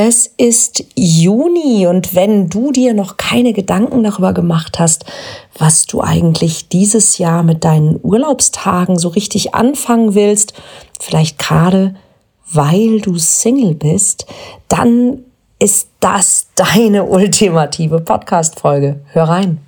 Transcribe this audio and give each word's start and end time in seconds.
Es 0.00 0.30
ist 0.36 0.84
Juni 0.94 1.88
und 1.88 2.14
wenn 2.14 2.48
du 2.48 2.70
dir 2.70 2.94
noch 2.94 3.16
keine 3.16 3.52
Gedanken 3.52 4.04
darüber 4.04 4.32
gemacht 4.32 4.78
hast, 4.78 5.04
was 5.58 5.86
du 5.86 6.00
eigentlich 6.00 6.68
dieses 6.68 7.18
Jahr 7.18 7.42
mit 7.42 7.64
deinen 7.64 7.98
Urlaubstagen 8.00 8.96
so 8.96 9.08
richtig 9.08 9.56
anfangen 9.56 10.14
willst, 10.14 10.52
vielleicht 11.00 11.40
gerade 11.40 11.96
weil 12.48 13.00
du 13.00 13.18
Single 13.18 13.74
bist, 13.74 14.26
dann 14.68 15.24
ist 15.58 15.88
das 15.98 16.46
deine 16.54 17.02
ultimative 17.02 17.98
Podcast-Folge. 17.98 19.00
Hör 19.10 19.24
rein. 19.24 19.58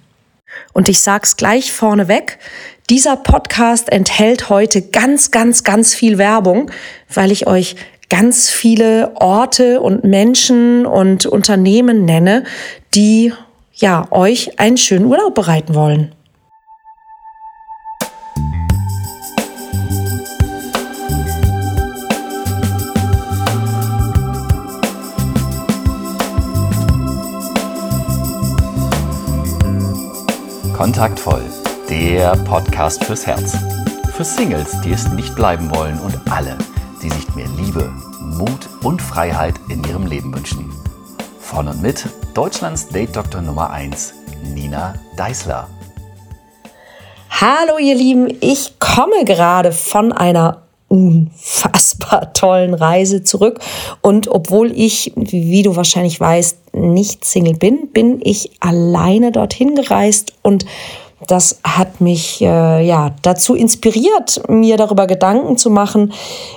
Und 0.72 0.88
ich 0.88 1.00
sag's 1.00 1.34
gleich 1.34 1.72
vorneweg. 1.72 2.38
Dieser 2.88 3.16
Podcast 3.16 3.90
enthält 3.90 4.48
heute 4.48 4.82
ganz, 4.82 5.32
ganz, 5.32 5.64
ganz 5.64 5.92
viel 5.92 6.18
Werbung, 6.18 6.70
weil 7.12 7.32
ich 7.32 7.48
euch 7.48 7.74
ganz 8.10 8.50
viele 8.50 9.12
Orte 9.14 9.80
und 9.80 10.04
Menschen 10.04 10.84
und 10.84 11.24
Unternehmen 11.24 12.04
nenne, 12.04 12.44
die 12.94 13.32
ja 13.74 14.06
euch 14.10 14.58
einen 14.58 14.76
schönen 14.76 15.06
Urlaub 15.06 15.34
bereiten 15.34 15.74
wollen. 15.74 16.12
Kontaktvoll, 30.76 31.42
der 31.88 32.36
Podcast 32.44 33.04
fürs 33.04 33.26
Herz. 33.26 33.56
Für 34.16 34.24
Singles, 34.24 34.80
die 34.82 34.92
es 34.92 35.08
nicht 35.12 35.34
bleiben 35.36 35.70
wollen 35.74 35.98
und 36.00 36.18
alle, 36.30 36.56
die 37.02 37.10
sich 37.10 37.34
mehr 37.34 37.48
Liebe, 37.56 37.92
Mut 38.20 38.68
und 38.82 39.00
Freiheit 39.00 39.54
in 39.68 39.82
ihrem 39.84 40.06
Leben 40.06 40.34
wünschen. 40.34 40.70
Von 41.40 41.68
und 41.68 41.80
mit 41.80 42.06
Deutschlands 42.34 42.88
Date-Doktor 42.88 43.42
Nummer 43.42 43.70
1, 43.70 44.14
Nina 44.54 44.94
Deißler. 45.16 45.68
Hallo 47.30 47.78
ihr 47.78 47.94
Lieben, 47.94 48.28
ich 48.40 48.78
komme 48.78 49.24
gerade 49.24 49.72
von 49.72 50.12
einer 50.12 50.62
unfassbar 50.88 52.32
tollen 52.32 52.74
Reise 52.74 53.22
zurück. 53.22 53.60
Und 54.02 54.28
obwohl 54.28 54.72
ich, 54.72 55.12
wie 55.16 55.62
du 55.62 55.76
wahrscheinlich 55.76 56.20
weißt, 56.20 56.74
nicht 56.74 57.24
Single 57.24 57.54
bin, 57.54 57.88
bin 57.92 58.20
ich 58.22 58.50
alleine 58.60 59.32
dorthin 59.32 59.76
gereist 59.76 60.34
und 60.42 60.66
das 61.26 61.60
hat 61.62 62.00
mich 62.00 62.40
äh, 62.40 62.86
ja 62.86 63.14
dazu 63.22 63.54
inspiriert, 63.54 64.42
mir 64.48 64.76
darüber 64.76 65.06
Gedanken 65.06 65.56
zu 65.56 65.70
machen, 65.70 66.12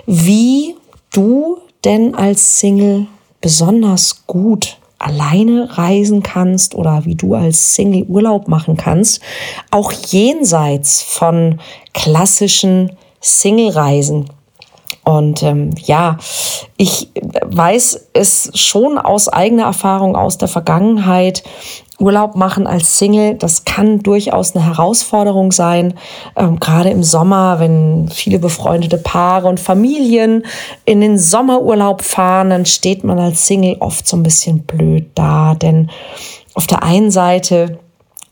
wie 0.06 0.76
du 1.12 1.58
denn 1.84 2.16
als 2.16 2.60
Single 2.60 3.08
besonders 3.42 4.26
gut 4.26 4.78
alleine 5.00 5.78
reisen 5.78 6.24
kannst 6.24 6.76
oder 6.76 7.06
wie 7.06 7.16
du 7.16 7.36
als 7.36 7.76
Single 7.76 8.06
Urlaub 8.08 8.48
machen 8.48 8.78
kannst, 8.78 9.22
auch 9.70 9.92
jenseits 9.92 11.02
von 11.02 11.60
klassischen 11.94 12.94
Single-Reisen. 13.20 14.30
Und 15.04 15.44
ähm, 15.44 15.72
ja, 15.84 16.18
ich 16.78 17.10
weiß 17.46 18.10
es 18.14 18.52
schon 18.54 18.98
aus 18.98 19.28
eigener 19.28 19.66
Erfahrung 19.66 20.16
aus 20.16 20.38
der 20.38 20.48
Vergangenheit, 20.48 21.44
Urlaub 22.00 22.36
machen 22.36 22.66
als 22.66 22.98
Single, 22.98 23.36
das 23.36 23.66
kann 23.66 24.00
durchaus 24.00 24.56
eine 24.56 24.66
Herausforderung 24.66 25.52
sein. 25.52 25.94
Ähm, 26.36 26.60
gerade 26.60 26.90
im 26.90 27.04
Sommer, 27.04 27.60
wenn 27.60 28.10
viele 28.10 28.40
befreundete 28.40 28.98
Paare 28.98 29.48
und 29.48 29.60
Familien 29.60 30.46
in 30.86 31.02
den 31.02 31.18
Sommerurlaub 31.20 32.02
fahren, 32.02 32.50
dann 32.50 32.66
steht 32.66 33.04
man 33.04 33.20
als 33.20 33.46
Single 33.46 33.78
oft 33.80 34.08
so 34.08 34.18
ein 34.18 34.24
bisschen 34.24 34.64
blöd 34.64 35.12
da. 35.16 35.56
Denn 35.56 35.92
auf 36.56 36.68
der 36.68 36.84
einen 36.84 37.12
Seite 37.12 37.80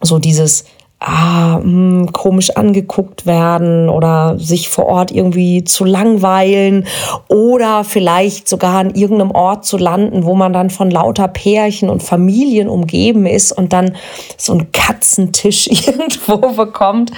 so 0.02 0.18
dieses 0.18 0.66
ah, 1.02 1.58
mh, 1.58 1.64
hm, 1.64 2.14
komisch 2.14 2.56
angeguckt 2.56 3.26
werden 3.26 3.90
oder 3.90 4.38
sich 4.38 4.70
vor 4.70 4.86
Ort 4.86 5.12
irgendwie 5.12 5.64
zu 5.64 5.84
langweilen 5.84 6.86
oder 7.28 7.84
vielleicht 7.84 8.48
sogar 8.48 8.76
an 8.76 8.94
irgendeinem 8.94 9.32
Ort 9.32 9.66
zu 9.66 9.78
landen, 9.78 10.26
wo 10.26 10.36
man 10.36 10.54
dann 10.54 10.70
von 10.70 10.92
lauter 10.92 11.28
Pärchen 11.28 11.90
und 11.90 12.04
Familien 12.04 12.70
umgeben 12.70 13.26
ist 13.26 13.52
und 13.52 13.74
dann 13.74 13.96
so 14.38 14.54
einen 14.54 14.72
Katzentisch 14.72 15.68
irgendwo 15.88 16.38
bekommt. 16.54 17.12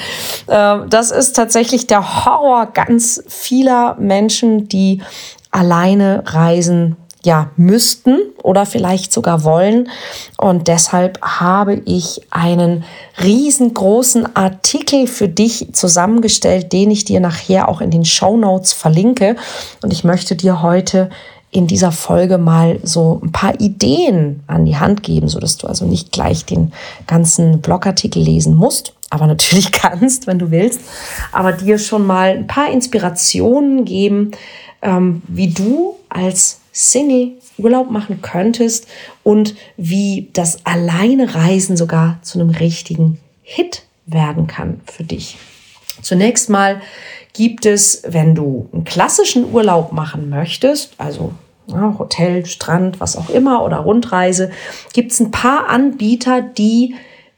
Äh, 0.48 0.78
das 0.90 1.12
ist 1.12 1.36
tatsächlich 1.36 1.86
der 1.86 2.26
Horror 2.26 2.68
ganz 2.68 3.22
vieler 3.28 3.98
Menschen, 4.00 4.70
die 4.70 5.02
alleine 5.52 6.24
reisen 6.26 6.96
ja, 7.26 7.52
müssten 7.56 8.18
oder 8.42 8.66
vielleicht 8.66 9.14
sogar 9.14 9.44
wollen. 9.44 9.90
Und 10.38 10.68
deshalb 10.68 11.22
habe 11.22 11.82
ich 11.86 12.22
einen 12.32 12.84
riesengroßen 13.22 14.36
Artikel 14.36 15.08
für 15.08 15.30
dich 15.30 15.70
zusammengestellt, 15.74 16.74
den 16.74 16.92
ich 16.92 17.06
dir 17.06 17.20
nachher 17.20 17.70
auch 17.70 17.82
in 17.82 17.92
den 17.92 18.06
Show 18.06 18.38
Notes 18.38 18.74
verlinke. 18.74 19.36
Und 19.82 19.94
ich 19.94 20.04
möchte 20.04 20.36
dir 20.36 20.62
heute 20.62 21.10
in 21.54 21.68
dieser 21.68 21.92
Folge 21.92 22.38
mal 22.38 22.80
so 22.84 23.22
ein 23.24 23.32
paar 23.32 23.60
Ideen 23.62 24.44
an 24.48 24.66
die 24.66 24.78
Hand 24.78 25.04
geben, 25.04 25.28
so 25.28 25.40
dass 25.40 25.58
du 25.58 25.68
also 25.68 25.86
nicht 25.86 26.12
gleich 26.12 26.46
den 26.46 26.74
ganzen 27.06 27.62
Blogartikel 27.62 28.22
lesen 28.22 28.56
musst, 28.56 28.94
aber 29.12 29.28
natürlich 29.28 29.72
kannst, 29.72 30.26
wenn 30.26 30.40
du 30.40 30.50
willst, 30.52 30.82
aber 31.32 31.54
dir 31.54 31.78
schon 31.78 32.06
mal 32.08 32.32
ein 32.32 32.48
paar 32.48 32.72
Inspirationen 32.72 33.86
geben, 33.86 34.32
ähm, 34.82 35.22
wie 35.28 35.50
du 35.50 35.96
als 36.10 36.58
Single 36.74 37.38
Urlaub 37.58 37.92
machen 37.92 38.22
könntest 38.22 38.88
und 39.24 39.56
wie 39.78 40.30
das 40.34 40.66
alleine 40.66 41.34
Reisen 41.36 41.78
sogar 41.78 42.20
zu 42.24 42.40
einem 42.40 42.50
richtigen 42.50 43.20
Hit 43.44 43.84
werden 44.06 44.48
kann 44.48 44.82
für 44.92 45.04
dich. 45.04 45.38
Zunächst 46.02 46.50
mal 46.50 46.82
gibt 47.34 47.66
es, 47.66 48.02
wenn 48.08 48.36
du 48.36 48.70
einen 48.74 48.84
klassischen 48.84 49.54
Urlaub 49.54 49.92
machen 49.94 50.30
möchtest, 50.30 50.94
also 50.98 51.34
ja, 51.68 51.96
Hotel, 51.98 52.46
Strand, 52.46 53.00
was 53.00 53.16
auch 53.16 53.30
immer 53.30 53.64
oder 53.64 53.78
Rundreise, 53.78 54.52
gibt 54.94 55.12
es 55.12 55.20
ein 55.20 55.32
paar 55.32 55.70
Anbieter, 55.70 56.42
die 56.42 56.96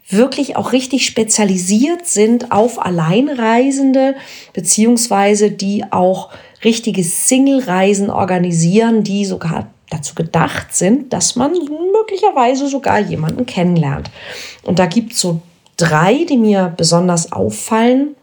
wirklich 0.08 0.56
auch 0.56 0.72
richtig 0.72 1.06
spezialisiert 1.06 2.06
sind 2.08 2.52
auf 2.52 2.84
Alleinreisende, 2.84 4.16
beziehungsweise 4.54 5.52
die 5.52 5.84
auch 5.92 6.30
richtige 6.64 7.04
Single-Reisen 7.04 8.10
organisieren, 8.10 9.04
die 9.04 9.26
sogar 9.26 9.68
dazu 9.90 10.16
gedacht 10.16 10.76
sind, 10.76 11.14
dass 11.14 11.36
man 11.36 11.52
möglicherweise 11.52 12.68
sogar 12.68 13.00
jemanden 13.00 13.46
kennenlernt. 13.46 14.10
Und 14.64 14.80
da 14.80 14.86
gibt 14.86 15.14
es 15.14 15.20
so 15.20 15.42
drei, 15.78 16.26
die 16.28 16.38
mir 16.38 16.74
besonders 16.76 17.32
auffallen. 17.32 18.16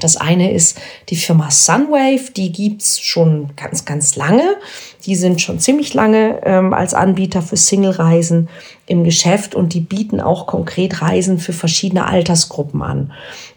Das 0.00 0.16
eine 0.16 0.50
ist 0.52 0.80
die 1.08 1.16
Firma 1.16 1.52
Sunwave, 1.52 2.32
die 2.36 2.50
gibt 2.50 2.82
es 2.82 2.98
schon 2.98 3.50
ganz, 3.54 3.84
ganz 3.84 4.16
lange. 4.16 4.56
Die 5.06 5.14
sind 5.14 5.40
schon 5.40 5.60
ziemlich 5.60 5.94
lange 5.94 6.40
ähm, 6.44 6.74
als 6.74 6.94
Anbieter 6.94 7.42
für 7.42 7.56
Single-Reisen 7.56 8.48
im 8.86 9.04
Geschäft 9.04 9.54
und 9.54 9.72
die 9.72 9.80
bieten 9.80 10.20
auch 10.20 10.46
konkret 10.46 11.00
Reisen 11.00 11.38
für 11.38 11.52
verschiedene 11.52 12.06
Altersgruppen 12.06 12.82
an. 12.82 13.12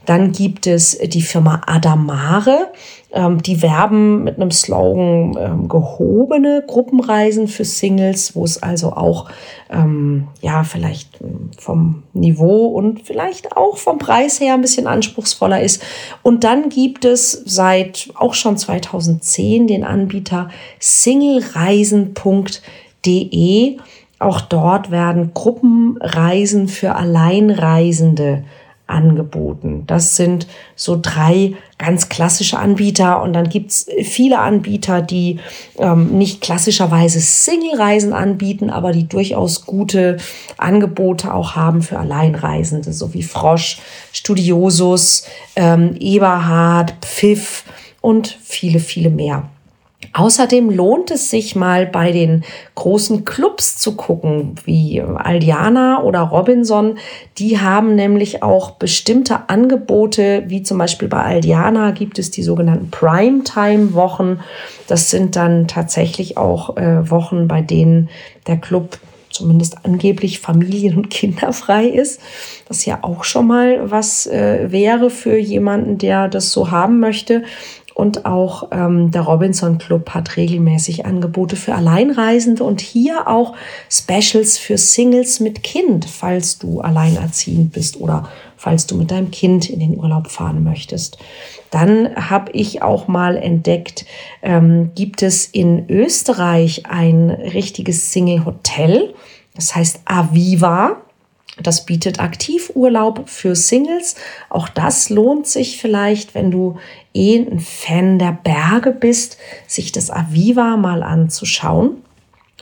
Dann 0.06 0.32
gibt 0.32 0.68
es 0.68 0.98
die 1.00 1.24
Firma 1.24 1.64
Adamare. 1.66 2.72
Ähm, 3.18 3.42
die 3.42 3.64
werben 3.64 4.24
mit 4.24 4.36
einem 4.36 4.52
Slogan 4.52 5.36
ähm, 5.40 5.68
gehobene 5.68 6.64
Gruppenreisen 6.68 7.48
für 7.48 7.66
Singles, 7.66 8.36
wo 8.36 8.44
es 8.44 8.62
also 8.62 8.94
auch 8.94 9.28
ähm, 9.72 10.28
ja 10.42 10.64
vielleicht 10.64 11.20
ähm, 11.22 11.50
vom 11.58 12.04
Niveau 12.14 12.68
und 12.68 13.02
vielleicht 13.02 13.58
auch 13.58 13.78
vom 13.78 13.98
Preis 13.98 14.40
her 14.40 14.54
ein 14.54 14.62
bisschen 14.62 14.86
anspruchsvoller 14.86 15.64
ist. 15.64 15.82
Und 16.22 16.44
dann 16.44 16.70
gibt 16.70 17.06
es 17.06 17.32
seit 17.32 18.10
auch 18.14 18.36
schon 18.36 18.56
2010 18.56 19.66
den 19.66 19.84
Anbieter 19.84 20.50
singlereisen.de. 20.80 23.78
Auch 24.20 24.42
dort 24.42 24.92
werden 24.92 25.32
Gruppenreisen 25.34 26.68
für 26.68 26.96
Alleinreisende 26.96 28.44
angeboten. 28.88 29.84
Das 29.86 30.16
sind 30.16 30.48
so 30.76 30.98
drei 31.02 31.54
ganz 31.78 32.10
klassische 32.10 32.58
Anbieter 32.58 33.22
und 33.22 33.34
dann 33.34 33.50
gibt's 33.50 33.88
viele 34.04 34.40
Anbieter, 34.40 35.02
die 35.02 35.40
ähm, 35.78 36.18
nicht 36.18 36.42
klassischerweise 36.42 37.20
Single-Reisen 37.20 38.14
anbieten, 38.14 38.70
aber 38.70 38.94
die 38.94 39.08
durchaus 39.08 39.66
gute 39.66 40.18
Angebote 40.58 41.34
auch 41.34 41.56
haben 41.56 41.82
für 41.82 42.00
Alleinreisende, 42.00 42.94
so 42.94 43.14
wie 43.14 43.24
Frosch, 43.24 43.80
Studiosus, 44.12 45.26
ähm, 45.56 45.96
Eberhard, 46.00 46.94
Pfiff 47.02 47.66
und 48.02 48.38
viele, 48.42 48.80
viele 48.80 49.10
mehr. 49.10 49.50
Außerdem 50.14 50.70
lohnt 50.70 51.10
es 51.10 51.32
sich 51.32 51.56
mal 51.56 51.88
bei 51.88 52.12
den 52.12 52.44
großen 52.76 53.26
Clubs 53.26 53.78
zu 53.78 53.96
gucken, 53.96 54.56
wie 54.64 55.02
Aldiana 55.02 56.04
oder 56.04 56.22
Robinson. 56.22 57.00
Die 57.40 57.60
haben 57.60 57.96
nämlich 57.96 58.44
auch 58.44 58.72
bestimmte 58.72 59.50
Angebote, 59.50 60.44
wie 60.48 60.62
zum 60.62 60.78
Beispiel 60.78 61.08
bei 61.08 61.24
Aldiana 61.24 61.92
gibt 61.92 62.20
es 62.20 62.30
die 62.30 62.44
sogenannten 62.44 62.92
Primetime-Wochen. 62.92 64.40
Das 64.88 65.10
sind 65.10 65.36
dann 65.36 65.68
tatsächlich 65.68 66.38
auch 66.38 66.78
äh, 66.78 67.10
Wochen, 67.10 67.48
bei 67.48 67.62
denen 67.62 68.10
der 68.46 68.58
Club 68.58 69.00
zumindest 69.32 69.84
angeblich 69.84 70.40
familien- 70.40 70.98
und 70.98 71.10
kinderfrei 71.10 71.86
ist. 71.86 72.22
Das 72.68 72.86
ja 72.86 73.00
auch 73.02 73.24
schon 73.24 73.48
mal 73.48 73.90
was 73.90 74.28
äh, 74.28 74.72
wäre 74.72 75.10
für 75.10 75.38
jemanden, 75.38 75.98
der 75.98 76.28
das 76.28 76.52
so 76.52 76.72
haben 76.72 77.00
möchte. 77.00 77.44
Und 77.98 78.28
auch 78.28 78.68
ähm, 78.70 79.10
der 79.10 79.24
Robinson 79.24 79.80
Club 79.80 80.12
hat 80.12 80.38
regelmäßig 80.38 81.08
Angebote 81.08 81.56
für 81.56 81.74
Alleinreisende 81.74 82.64
und 82.64 82.80
hier 82.80 83.28
auch 83.28 83.56
Specials 83.90 84.60
für 84.60 84.78
Singles 84.78 85.40
mit 85.40 85.64
Kind, 85.64 86.06
falls 86.06 86.60
du 86.60 86.82
alleinerziehend 86.82 87.72
bist 87.72 88.00
oder 88.00 88.30
falls 88.56 88.86
du 88.86 88.98
mit 88.98 89.10
deinem 89.10 89.32
Kind 89.32 89.68
in 89.68 89.80
den 89.80 89.98
Urlaub 89.98 90.28
fahren 90.28 90.64
möchtest. 90.64 91.18
Dann 91.72 92.16
habe 92.30 92.52
ich 92.52 92.84
auch 92.84 93.08
mal 93.08 93.36
entdeckt, 93.36 94.06
ähm, 94.44 94.92
gibt 94.94 95.24
es 95.24 95.48
in 95.48 95.90
Österreich 95.90 96.84
ein 96.88 97.32
richtiges 97.32 98.12
Single-Hotel, 98.12 99.16
das 99.56 99.76
heißt 99.76 100.02
Aviva. 100.06 100.98
Das 101.62 101.86
bietet 101.86 102.20
Aktivurlaub 102.20 103.28
für 103.28 103.56
Singles. 103.56 104.16
Auch 104.50 104.70
das 104.70 105.10
lohnt 105.10 105.48
sich 105.48 105.78
vielleicht, 105.78 106.36
wenn 106.36 106.52
du 106.52 106.78
eh 107.14 107.38
ein 107.38 107.60
Fan 107.60 108.20
der 108.20 108.38
Berge 108.44 108.92
bist, 108.92 109.38
sich 109.66 109.92
das 109.92 110.12
Aviva 110.12 110.78
mal 110.78 111.04
anzuschauen. 111.04 112.04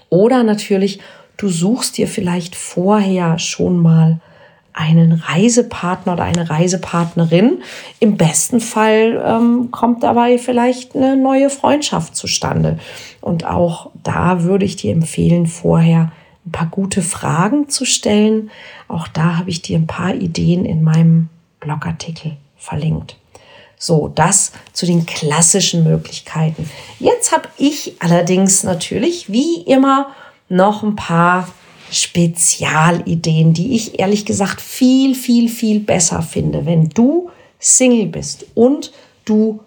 Oder 0.10 0.44
natürlich, 0.44 1.00
du 1.38 1.50
suchst 1.50 1.98
dir 1.98 2.08
vielleicht 2.08 2.56
vorher 2.56 3.38
schon 3.38 3.78
mal 3.78 4.22
einen 4.72 5.14
Reisepartner 5.14 6.14
oder 6.14 6.24
eine 6.24 6.50
Reisepartnerin. 6.50 7.64
Im 8.00 8.18
besten 8.18 8.60
Fall 8.60 9.24
ähm, 9.26 9.72
kommt 9.72 10.04
dabei 10.04 10.38
vielleicht 10.38 10.96
eine 10.96 11.16
neue 11.16 11.50
Freundschaft 11.50 12.16
zustande. 12.16 12.78
Und 13.22 13.46
auch 13.46 13.92
da 14.04 14.44
würde 14.44 14.66
ich 14.66 14.76
dir 14.76 14.92
empfehlen, 14.92 15.48
vorher 15.48 16.12
ein 16.46 16.52
paar 16.52 16.68
gute 16.68 17.02
Fragen 17.02 17.70
zu 17.70 17.86
stellen. 17.86 18.52
Auch 18.88 19.08
da 19.08 19.38
habe 19.38 19.50
ich 19.50 19.62
dir 19.62 19.78
ein 19.78 19.88
paar 19.88 20.14
Ideen 20.14 20.66
in 20.66 20.84
meinem 20.84 21.30
Blogartikel 21.60 22.38
verlinkt. 22.58 23.18
So, 23.78 24.08
das 24.08 24.52
zu 24.74 24.86
den 24.86 25.06
klassischen 25.06 25.84
Möglichkeiten. 25.84 26.70
Jetzt 27.00 27.32
habe 27.32 27.50
ich 27.58 27.96
allerdings 28.00 28.64
natürlich, 28.64 29.32
wie 29.32 29.62
immer, 29.64 30.12
noch 30.48 30.84
ein 30.84 30.96
paar 30.96 31.50
Spezialideen, 31.92 33.54
die 33.54 33.76
ich 33.76 34.00
ehrlich 34.00 34.26
gesagt 34.26 34.62
viel, 34.62 35.16
viel, 35.16 35.50
viel 35.50 35.80
besser 35.80 36.22
finde. 36.22 36.66
Wenn 36.66 36.90
du 36.90 37.30
Single 37.60 38.08
bist 38.08 38.46
und 38.54 38.92
du 39.26 39.60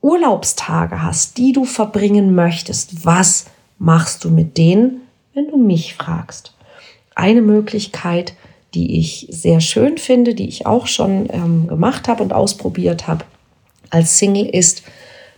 Urlaubstage 0.00 1.02
hast, 1.02 1.38
die 1.38 1.52
du 1.52 1.64
verbringen 1.64 2.34
möchtest, 2.34 3.04
was 3.04 3.46
machst 3.78 4.24
du 4.24 4.30
mit 4.30 4.58
denen? 4.58 5.00
Wenn 5.34 5.50
du 5.50 5.56
mich 5.56 5.94
fragst. 5.94 6.54
Eine 7.14 7.42
Möglichkeit, 7.42 8.34
die 8.74 8.98
ich 8.98 9.26
sehr 9.30 9.60
schön 9.60 9.98
finde, 9.98 10.34
die 10.34 10.48
ich 10.48 10.66
auch 10.66 10.86
schon 10.86 11.28
ähm, 11.30 11.68
gemacht 11.68 12.08
habe 12.08 12.22
und 12.22 12.32
ausprobiert 12.32 13.06
habe 13.06 13.24
als 13.90 14.18
Single, 14.18 14.46
ist, 14.46 14.82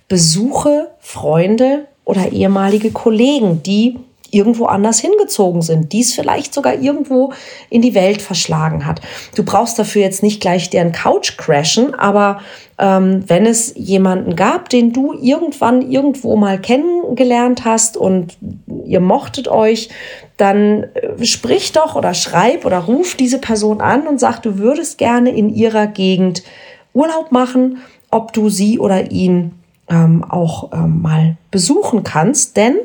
besuche 0.09 0.91
Freunde 1.01 1.87
oder 2.05 2.33
ehemalige 2.33 2.93
Kollegen, 2.93 3.63
die 3.63 3.99
irgendwo 4.33 4.67
anders 4.67 5.01
hingezogen 5.01 5.63
sind, 5.63 5.93
die 5.93 6.01
es 6.01 6.15
vielleicht 6.15 6.55
sogar 6.55 6.75
irgendwo 6.81 7.33
in 7.71 7.83
die 7.83 7.95
Welt 7.95 8.23
verschlagen 8.23 8.87
hat. 8.87 9.01
Du 9.35 9.45
brauchst 9.45 9.79
dafür 9.79 10.03
jetzt 10.03 10.23
nicht 10.23 10.41
gleich 10.41 10.71
deren 10.71 10.93
Couch 10.93 11.37
crashen, 11.37 11.95
aber 11.95 12.41
ähm, 12.79 13.25
wenn 13.27 13.47
es 13.47 13.73
jemanden 13.77 14.37
gab, 14.37 14.69
den 14.69 14.93
du 14.93 15.15
irgendwann 15.15 15.91
irgendwo 15.91 16.37
mal 16.37 16.61
kennengelernt 16.61 17.65
hast 17.65 17.97
und 17.97 18.37
ihr 18.85 19.01
mochtet 19.01 19.49
euch, 19.49 19.89
dann 20.37 20.85
äh, 20.95 21.25
sprich 21.25 21.73
doch 21.73 21.97
oder 21.97 22.13
schreib 22.15 22.67
oder 22.67 22.81
ruf 22.81 23.15
diese 23.15 23.39
Person 23.39 23.81
an 23.81 24.07
und 24.07 24.21
sag, 24.21 24.41
du 24.43 24.59
würdest 24.59 24.99
gerne 24.99 25.31
in 25.31 25.55
ihrer 25.55 25.87
Gegend 25.87 26.43
Urlaub 26.93 27.33
machen, 27.33 27.79
ob 28.11 28.33
du 28.33 28.49
sie 28.49 28.79
oder 28.79 29.11
ihn 29.11 29.53
ähm, 29.89 30.25
auch 30.25 30.73
ähm, 30.73 31.03
mal 31.03 31.37
besuchen 31.51 32.03
kannst, 32.03 32.57
denn 32.57 32.77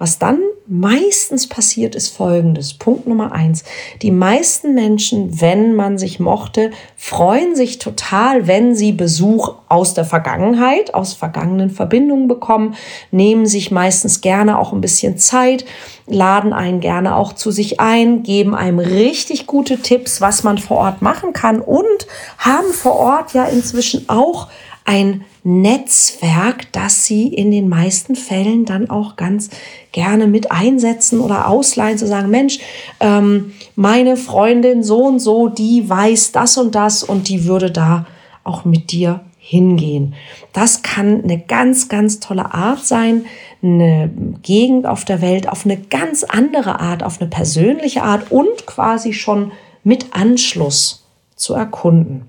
was 0.00 0.18
dann 0.18 0.40
meistens 0.66 1.46
passiert, 1.46 1.94
ist 1.94 2.16
Folgendes. 2.16 2.72
Punkt 2.72 3.06
Nummer 3.06 3.32
eins. 3.32 3.64
Die 4.00 4.10
meisten 4.10 4.74
Menschen, 4.74 5.42
wenn 5.42 5.74
man 5.74 5.98
sich 5.98 6.18
mochte, 6.18 6.70
freuen 6.96 7.54
sich 7.54 7.78
total, 7.78 8.46
wenn 8.46 8.74
sie 8.74 8.92
Besuch 8.92 9.56
aus 9.68 9.92
der 9.92 10.06
Vergangenheit, 10.06 10.94
aus 10.94 11.12
vergangenen 11.12 11.68
Verbindungen 11.68 12.28
bekommen, 12.28 12.76
nehmen 13.10 13.44
sich 13.44 13.70
meistens 13.70 14.22
gerne 14.22 14.58
auch 14.58 14.72
ein 14.72 14.80
bisschen 14.80 15.18
Zeit, 15.18 15.66
laden 16.06 16.54
einen 16.54 16.80
gerne 16.80 17.14
auch 17.14 17.34
zu 17.34 17.50
sich 17.50 17.78
ein, 17.78 18.22
geben 18.22 18.54
einem 18.54 18.78
richtig 18.78 19.46
gute 19.46 19.82
Tipps, 19.82 20.22
was 20.22 20.44
man 20.44 20.56
vor 20.56 20.78
Ort 20.78 21.02
machen 21.02 21.34
kann 21.34 21.60
und 21.60 22.06
haben 22.38 22.72
vor 22.72 22.96
Ort 22.96 23.34
ja 23.34 23.44
inzwischen 23.44 24.08
auch 24.08 24.48
ein 24.86 25.26
Netzwerk, 25.42 26.70
das 26.72 27.06
sie 27.06 27.28
in 27.28 27.50
den 27.50 27.68
meisten 27.68 28.14
Fällen 28.14 28.64
dann 28.64 28.90
auch 28.90 29.16
ganz 29.16 29.50
gerne 29.92 30.26
mit 30.26 30.52
einsetzen 30.52 31.20
oder 31.20 31.48
ausleihen, 31.48 31.98
zu 31.98 32.06
sagen, 32.06 32.30
Mensch, 32.30 32.58
ähm, 33.00 33.52
meine 33.74 34.16
Freundin 34.16 34.82
so 34.82 35.04
und 35.04 35.18
so, 35.18 35.48
die 35.48 35.88
weiß 35.88 36.32
das 36.32 36.58
und 36.58 36.74
das 36.74 37.02
und 37.02 37.28
die 37.28 37.46
würde 37.46 37.70
da 37.70 38.06
auch 38.44 38.64
mit 38.64 38.92
dir 38.92 39.20
hingehen. 39.38 40.14
Das 40.52 40.82
kann 40.82 41.24
eine 41.24 41.38
ganz, 41.38 41.88
ganz 41.88 42.20
tolle 42.20 42.54
Art 42.54 42.84
sein, 42.84 43.24
eine 43.62 44.10
Gegend 44.42 44.86
auf 44.86 45.04
der 45.04 45.20
Welt 45.20 45.48
auf 45.48 45.64
eine 45.64 45.76
ganz 45.76 46.22
andere 46.24 46.80
Art, 46.80 47.02
auf 47.02 47.20
eine 47.20 47.28
persönliche 47.28 48.02
Art 48.02 48.30
und 48.30 48.66
quasi 48.66 49.12
schon 49.12 49.52
mit 49.82 50.14
Anschluss 50.14 51.04
zu 51.34 51.54
erkunden. 51.54 52.28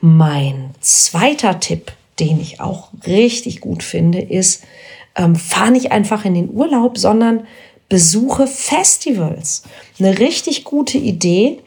Mein 0.00 0.70
zweiter 0.80 1.60
Tipp 1.60 1.92
den 2.20 2.40
ich 2.40 2.60
auch 2.60 2.90
richtig 3.06 3.60
gut 3.60 3.82
finde, 3.82 4.20
ist, 4.20 4.64
ähm, 5.16 5.34
fahr 5.34 5.70
nicht 5.70 5.92
einfach 5.92 6.24
in 6.24 6.34
den 6.34 6.50
Urlaub, 6.50 6.98
sondern 6.98 7.46
besuche 7.88 8.46
Festivals. 8.46 9.64
Eine 9.98 10.18
richtig 10.18 10.64
gute 10.64 10.98
Idee, 10.98 11.58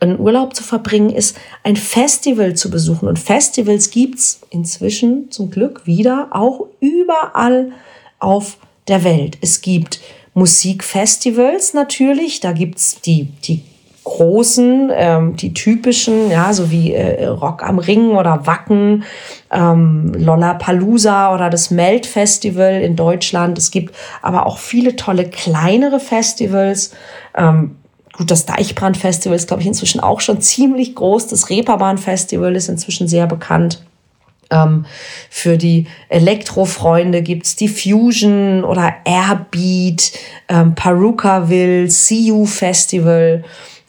einen 0.00 0.18
Urlaub 0.18 0.54
zu 0.54 0.62
verbringen, 0.62 1.10
ist 1.10 1.36
ein 1.62 1.76
Festival 1.76 2.54
zu 2.54 2.70
besuchen. 2.70 3.08
Und 3.08 3.18
Festivals 3.18 3.90
gibt 3.90 4.18
es 4.18 4.40
inzwischen 4.50 5.30
zum 5.30 5.50
Glück 5.50 5.86
wieder 5.86 6.28
auch 6.32 6.66
überall 6.80 7.72
auf 8.18 8.58
der 8.88 9.04
Welt. 9.04 9.38
Es 9.40 9.60
gibt 9.60 10.00
Musikfestivals 10.34 11.74
natürlich, 11.74 12.40
da 12.40 12.52
gibt 12.52 12.78
es 12.78 13.00
die, 13.00 13.28
die 13.44 13.62
großen, 14.04 14.90
ähm, 14.94 15.36
die 15.36 15.54
typischen, 15.54 16.30
ja, 16.30 16.52
so 16.52 16.70
wie 16.70 16.92
äh, 16.92 17.26
Rock 17.26 17.62
am 17.62 17.78
Ring 17.78 18.10
oder 18.10 18.46
Wacken, 18.46 19.04
ähm, 19.50 20.12
Lollapalooza 20.14 21.34
oder 21.34 21.48
das 21.48 21.70
Melt 21.70 22.06
Festival 22.06 22.82
in 22.82 22.96
Deutschland. 22.96 23.56
Es 23.56 23.70
gibt 23.70 23.94
aber 24.20 24.46
auch 24.46 24.58
viele 24.58 24.96
tolle 24.96 25.24
kleinere 25.24 26.00
Festivals. 26.00 26.92
Ähm, 27.36 27.76
gut, 28.12 28.30
das 28.30 28.44
Deichbrand 28.44 28.98
Festival 28.98 29.36
ist, 29.36 29.48
glaube 29.48 29.62
ich, 29.62 29.68
inzwischen 29.68 30.00
auch 30.00 30.20
schon 30.20 30.40
ziemlich 30.40 30.94
groß. 30.94 31.28
Das 31.28 31.48
Reeperbahn 31.48 31.98
Festival 31.98 32.54
ist 32.56 32.68
inzwischen 32.68 33.08
sehr 33.08 33.26
bekannt. 33.26 33.82
Ähm, 34.50 34.84
für 35.30 35.56
die 35.56 35.86
Elektrofreunde 36.10 37.22
gibt's 37.22 37.56
die 37.56 37.68
Fusion 37.68 38.64
oder 38.64 38.92
Airbeat, 39.04 40.12
ähm, 40.48 40.74
Perukaville, 40.74 41.88
CU 41.88 42.44
Festival. 42.44 43.44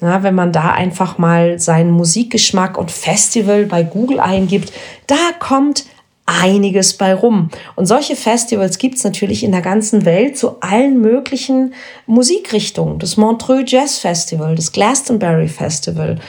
Ja, 0.06 0.22
wenn 0.22 0.36
man 0.36 0.52
da 0.52 0.72
einfach 0.72 1.18
mal 1.18 1.58
seinen 1.58 1.90
Musikgeschmack 1.90 2.78
und 2.78 2.92
Festival 2.92 3.66
bei 3.66 3.82
Google 3.82 4.20
eingibt, 4.20 4.72
da 5.08 5.16
kommt 5.40 5.86
einiges 6.28 6.94
bei 6.94 7.16
rum. 7.16 7.50
Und 7.76 7.88
solche 7.88 8.16
Festivals 8.16 8.78
gibt 8.78 8.98
es 8.98 9.04
natürlich 9.04 9.44
in 9.44 9.52
der 9.52 9.62
ganzen 9.62 10.06
Welt 10.06 10.38
zu 10.38 10.60
allen 10.62 11.02
möglichen 11.02 11.74
Musikrichtungen. 12.06 13.00
Das 13.00 13.18
Montreux 13.18 13.64
Jazz 13.66 13.98
Festival, 13.98 14.54
das 14.54 14.72
Glastonbury 14.72 15.48
Festival. 15.48 16.20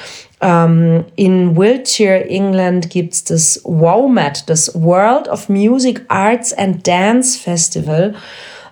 Ähm, 0.40 1.04
in 1.16 1.54
Wiltshire, 1.54 2.30
England, 2.30 2.88
gibt 2.88 3.12
es 3.12 3.24
das 3.24 3.60
WOMAD, 3.64 4.48
das 4.48 4.74
World 4.74 5.28
of 5.28 5.50
Music, 5.50 6.02
Arts 6.08 6.54
and 6.54 6.86
Dance 6.86 7.38
Festival. 7.38 8.14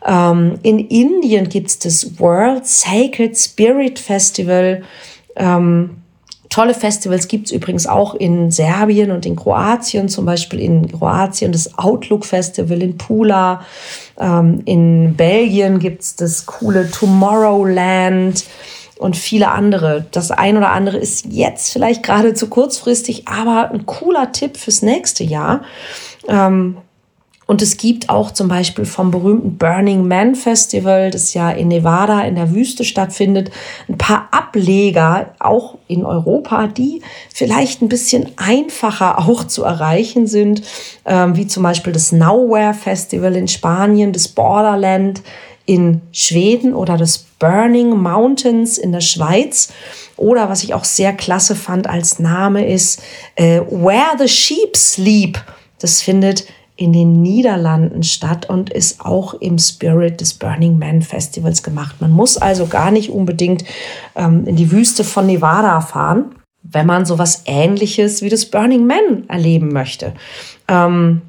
Ähm, 0.04 0.58
in 0.62 0.78
Indien 0.78 1.48
gibt 1.48 1.68
es 1.68 1.78
das 1.78 2.18
World 2.18 2.66
Sacred 2.66 3.38
Spirit 3.38 3.98
Festival. 3.98 4.82
Ähm, 5.36 5.96
Tolle 6.54 6.74
Festivals 6.74 7.26
gibt 7.26 7.46
es 7.46 7.52
übrigens 7.52 7.88
auch 7.88 8.14
in 8.14 8.52
Serbien 8.52 9.10
und 9.10 9.26
in 9.26 9.34
Kroatien, 9.34 10.08
zum 10.08 10.24
Beispiel 10.24 10.60
in 10.60 10.86
Kroatien 10.86 11.50
das 11.50 11.76
Outlook 11.76 12.24
Festival 12.24 12.80
in 12.80 12.96
Pula. 12.96 13.62
Ähm, 14.20 14.62
in 14.64 15.16
Belgien 15.16 15.80
gibt 15.80 16.02
es 16.02 16.14
das 16.14 16.46
coole 16.46 16.88
Tomorrowland 16.88 18.44
und 18.98 19.16
viele 19.16 19.50
andere. 19.50 20.06
Das 20.12 20.30
ein 20.30 20.56
oder 20.56 20.70
andere 20.70 20.98
ist 20.98 21.26
jetzt 21.28 21.72
vielleicht 21.72 22.04
gerade 22.04 22.34
zu 22.34 22.48
kurzfristig, 22.48 23.26
aber 23.26 23.72
ein 23.72 23.84
cooler 23.84 24.30
Tipp 24.30 24.56
fürs 24.56 24.80
nächste 24.80 25.24
Jahr. 25.24 25.62
Ähm, 26.28 26.76
und 27.46 27.60
es 27.60 27.76
gibt 27.76 28.08
auch 28.08 28.30
zum 28.30 28.48
Beispiel 28.48 28.84
vom 28.84 29.10
berühmten 29.10 29.58
Burning 29.58 30.08
Man 30.08 30.34
Festival, 30.34 31.10
das 31.10 31.34
ja 31.34 31.50
in 31.50 31.68
Nevada 31.68 32.22
in 32.22 32.36
der 32.36 32.54
Wüste 32.54 32.84
stattfindet, 32.84 33.50
ein 33.88 33.98
paar 33.98 34.28
Ableger 34.30 35.34
auch 35.40 35.76
in 35.86 36.04
Europa, 36.04 36.66
die 36.68 37.02
vielleicht 37.32 37.82
ein 37.82 37.88
bisschen 37.88 38.32
einfacher 38.36 39.18
auch 39.18 39.44
zu 39.44 39.64
erreichen 39.64 40.26
sind, 40.26 40.62
ähm, 41.04 41.36
wie 41.36 41.46
zum 41.46 41.62
Beispiel 41.62 41.92
das 41.92 42.12
Nowhere 42.12 42.74
Festival 42.74 43.36
in 43.36 43.48
Spanien, 43.48 44.12
das 44.12 44.28
Borderland 44.28 45.22
in 45.66 46.02
Schweden 46.12 46.74
oder 46.74 46.96
das 46.96 47.18
Burning 47.38 47.90
Mountains 47.90 48.78
in 48.78 48.92
der 48.92 49.00
Schweiz. 49.00 49.72
Oder 50.16 50.48
was 50.48 50.62
ich 50.62 50.74
auch 50.74 50.84
sehr 50.84 51.12
klasse 51.12 51.56
fand 51.56 51.88
als 51.88 52.18
Name 52.18 52.66
ist 52.66 53.02
äh, 53.34 53.60
Where 53.60 54.16
the 54.18 54.28
Sheep 54.28 54.76
Sleep. 54.76 55.42
Das 55.78 56.00
findet 56.00 56.46
in 56.76 56.92
den 56.92 57.22
Niederlanden 57.22 58.02
statt 58.02 58.48
und 58.48 58.70
ist 58.70 59.00
auch 59.00 59.34
im 59.34 59.58
Spirit 59.58 60.20
des 60.20 60.34
Burning 60.34 60.78
Man 60.78 61.02
Festivals 61.02 61.62
gemacht. 61.62 62.00
Man 62.00 62.10
muss 62.10 62.36
also 62.36 62.66
gar 62.66 62.90
nicht 62.90 63.10
unbedingt 63.10 63.64
ähm, 64.16 64.46
in 64.46 64.56
die 64.56 64.72
Wüste 64.72 65.04
von 65.04 65.26
Nevada 65.26 65.80
fahren, 65.80 66.34
wenn 66.62 66.86
man 66.86 67.06
sowas 67.06 67.42
ähnliches 67.46 68.22
wie 68.22 68.28
das 68.28 68.46
Burning 68.46 68.86
Man 68.86 69.28
erleben 69.28 69.72
möchte. 69.72 70.14
Ähm, 70.66 71.22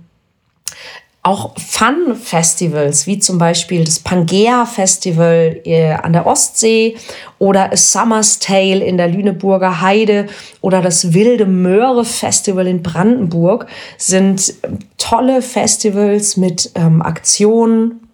auch 1.25 1.53
Fun-Festivals, 1.57 3.07
wie 3.07 3.17
zum 3.17 3.39
Beispiel 3.39 3.83
das 3.83 3.97
Pangea 3.97 4.67
Festival 4.67 5.59
äh, 5.65 5.93
an 5.93 6.13
der 6.13 6.27
Ostsee 6.27 6.97
oder 7.39 7.71
A 7.71 7.75
Summer's 7.75 8.37
Tale 8.37 8.85
in 8.85 8.97
der 8.97 9.07
Lüneburger 9.07 9.81
Heide 9.81 10.27
oder 10.61 10.83
das 10.83 11.13
Wilde 11.13 11.47
Möhre 11.47 12.05
Festival 12.05 12.67
in 12.67 12.83
Brandenburg, 12.83 13.65
sind 13.97 14.53
ähm, 14.61 14.77
tolle 14.99 15.41
Festivals 15.41 16.37
mit 16.37 16.69
ähm, 16.75 17.01
Aktionen, 17.01 18.07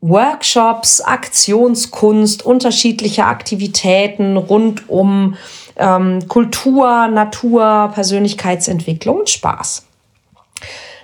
Workshops, 0.00 1.02
Aktionskunst, 1.02 2.46
unterschiedliche 2.46 3.26
Aktivitäten 3.26 4.38
rund 4.38 4.88
um 4.88 5.36
ähm, 5.76 6.28
Kultur, 6.28 7.08
Natur, 7.08 7.90
Persönlichkeitsentwicklung 7.92 9.18
und 9.18 9.28
Spaß. 9.28 9.82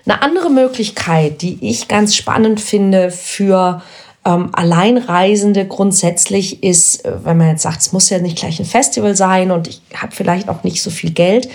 Eine 0.07 0.23
andere 0.23 0.51
Möglichkeit, 0.51 1.43
die 1.43 1.59
ich 1.61 1.89
ganz 1.89 2.15
spannend 2.15 2.61
finde 2.61 3.11
für 3.11 3.83
ähm, 4.25 4.51
Alleinreisende 4.53 5.67
grundsätzlich 5.67 6.63
ist, 6.63 7.05
äh, 7.05 7.25
wenn 7.25 7.39
man 7.39 7.49
jetzt 7.49 7.63
sagt, 7.63 7.81
es 7.81 7.93
muss 7.93 8.11
ja 8.11 8.19
nicht 8.19 8.39
gleich 8.39 8.59
ein 8.59 8.67
Festival 8.67 9.17
sein 9.17 9.51
und 9.51 9.69
ich 9.69 9.81
habe 9.95 10.13
vielleicht 10.13 10.49
auch 10.49 10.63
nicht 10.63 10.83
so 10.83 10.91
viel 10.91 11.11
Geld, 11.11 11.49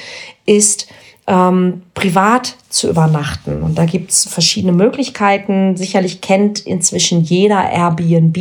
ist 0.46 0.88
ähm, 1.28 1.84
privat 1.94 2.56
zu 2.70 2.90
übernachten. 2.90 3.62
Und 3.62 3.78
da 3.78 3.86
gibt 3.86 4.12
es 4.12 4.26
verschiedene 4.26 4.74
Möglichkeiten. 4.74 5.76
Sicherlich 5.78 6.22
kennt 6.22 6.60
inzwischen 6.60 7.22
jeder 7.22 7.70
Airbnb, 7.70 8.38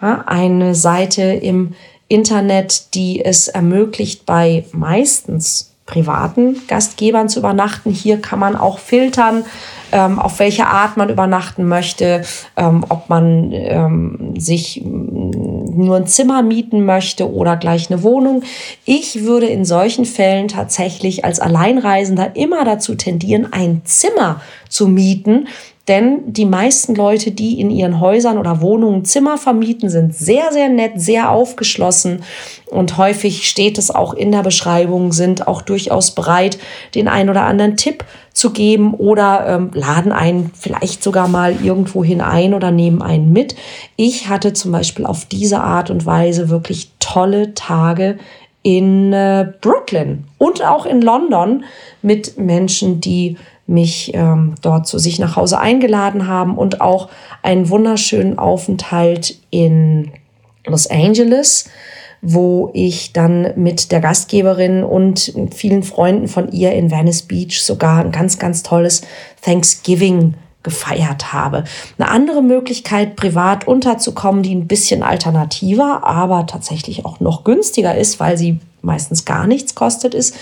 ja, 0.00 0.24
eine 0.26 0.74
Seite 0.74 1.22
im 1.22 1.74
Internet, 2.08 2.94
die 2.94 3.24
es 3.24 3.48
ermöglicht, 3.48 4.26
bei 4.26 4.64
meistens 4.72 5.73
privaten 5.86 6.62
Gastgebern 6.66 7.28
zu 7.28 7.40
übernachten. 7.40 7.90
Hier 7.90 8.20
kann 8.20 8.38
man 8.38 8.56
auch 8.56 8.78
filtern, 8.78 9.44
ähm, 9.92 10.18
auf 10.18 10.38
welche 10.38 10.66
Art 10.66 10.96
man 10.96 11.10
übernachten 11.10 11.68
möchte, 11.68 12.22
ähm, 12.56 12.84
ob 12.88 13.10
man 13.10 13.52
ähm, 13.52 14.34
sich 14.38 14.82
nur 14.82 15.96
ein 15.96 16.06
Zimmer 16.06 16.42
mieten 16.42 16.86
möchte 16.86 17.30
oder 17.30 17.56
gleich 17.56 17.90
eine 17.90 18.02
Wohnung. 18.02 18.42
Ich 18.84 19.24
würde 19.24 19.46
in 19.46 19.64
solchen 19.64 20.06
Fällen 20.06 20.48
tatsächlich 20.48 21.24
als 21.24 21.38
Alleinreisender 21.38 22.34
immer 22.34 22.64
dazu 22.64 22.94
tendieren, 22.94 23.52
ein 23.52 23.82
Zimmer 23.84 24.40
zu 24.68 24.88
mieten, 24.88 25.48
denn 25.88 26.32
die 26.32 26.46
meisten 26.46 26.94
Leute, 26.94 27.30
die 27.30 27.60
in 27.60 27.70
ihren 27.70 28.00
Häusern 28.00 28.38
oder 28.38 28.62
Wohnungen 28.62 29.04
Zimmer 29.04 29.36
vermieten, 29.36 29.90
sind 29.90 30.14
sehr, 30.14 30.50
sehr 30.50 30.70
nett, 30.70 30.92
sehr 30.96 31.30
aufgeschlossen 31.30 32.22
und 32.66 32.96
häufig 32.96 33.48
steht 33.48 33.76
es 33.76 33.90
auch 33.90 34.14
in 34.14 34.32
der 34.32 34.42
Beschreibung, 34.42 35.12
sind 35.12 35.46
auch 35.46 35.60
durchaus 35.60 36.12
bereit, 36.12 36.58
den 36.94 37.06
ein 37.06 37.28
oder 37.28 37.42
anderen 37.42 37.76
Tipp 37.76 38.04
zu 38.32 38.50
geben 38.50 38.94
oder 38.94 39.46
ähm, 39.46 39.70
laden 39.74 40.10
einen 40.10 40.50
vielleicht 40.58 41.02
sogar 41.02 41.28
mal 41.28 41.54
irgendwo 41.62 42.02
hinein 42.02 42.54
oder 42.54 42.70
nehmen 42.70 43.02
einen 43.02 43.32
mit. 43.32 43.54
Ich 43.96 44.28
hatte 44.28 44.54
zum 44.54 44.72
Beispiel 44.72 45.04
auf 45.06 45.26
diese 45.26 45.60
Art 45.60 45.90
und 45.90 46.06
Weise 46.06 46.48
wirklich 46.48 46.90
tolle 46.98 47.54
Tage 47.54 48.18
in 48.62 49.12
äh, 49.12 49.52
Brooklyn 49.60 50.24
und 50.38 50.64
auch 50.64 50.86
in 50.86 51.02
London 51.02 51.64
mit 52.00 52.38
Menschen, 52.38 53.00
die 53.00 53.36
mich 53.66 54.12
ähm, 54.14 54.54
dort 54.60 54.86
zu 54.86 54.98
sich 54.98 55.18
nach 55.18 55.36
Hause 55.36 55.58
eingeladen 55.58 56.28
haben 56.28 56.56
und 56.58 56.80
auch 56.80 57.08
einen 57.42 57.70
wunderschönen 57.70 58.38
Aufenthalt 58.38 59.38
in 59.50 60.12
Los 60.66 60.86
Angeles, 60.86 61.68
wo 62.20 62.70
ich 62.72 63.12
dann 63.12 63.52
mit 63.56 63.92
der 63.92 64.00
Gastgeberin 64.00 64.82
und 64.82 65.34
vielen 65.54 65.82
Freunden 65.82 66.28
von 66.28 66.50
ihr 66.52 66.72
in 66.72 66.90
Venice 66.90 67.22
Beach 67.22 67.62
sogar 67.62 68.00
ein 68.00 68.12
ganz, 68.12 68.38
ganz 68.38 68.62
tolles 68.62 69.02
Thanksgiving 69.42 70.34
gefeiert 70.62 71.34
habe. 71.34 71.64
Eine 71.98 72.08
andere 72.08 72.42
Möglichkeit, 72.42 73.16
privat 73.16 73.68
unterzukommen, 73.68 74.42
die 74.42 74.54
ein 74.54 74.66
bisschen 74.66 75.02
alternativer, 75.02 76.00
aber 76.04 76.46
tatsächlich 76.46 77.04
auch 77.04 77.20
noch 77.20 77.44
günstiger 77.44 77.94
ist, 77.94 78.18
weil 78.18 78.38
sie 78.38 78.58
meistens 78.80 79.24
gar 79.24 79.46
nichts 79.46 79.74
kostet, 79.74 80.14
ist 80.14 80.34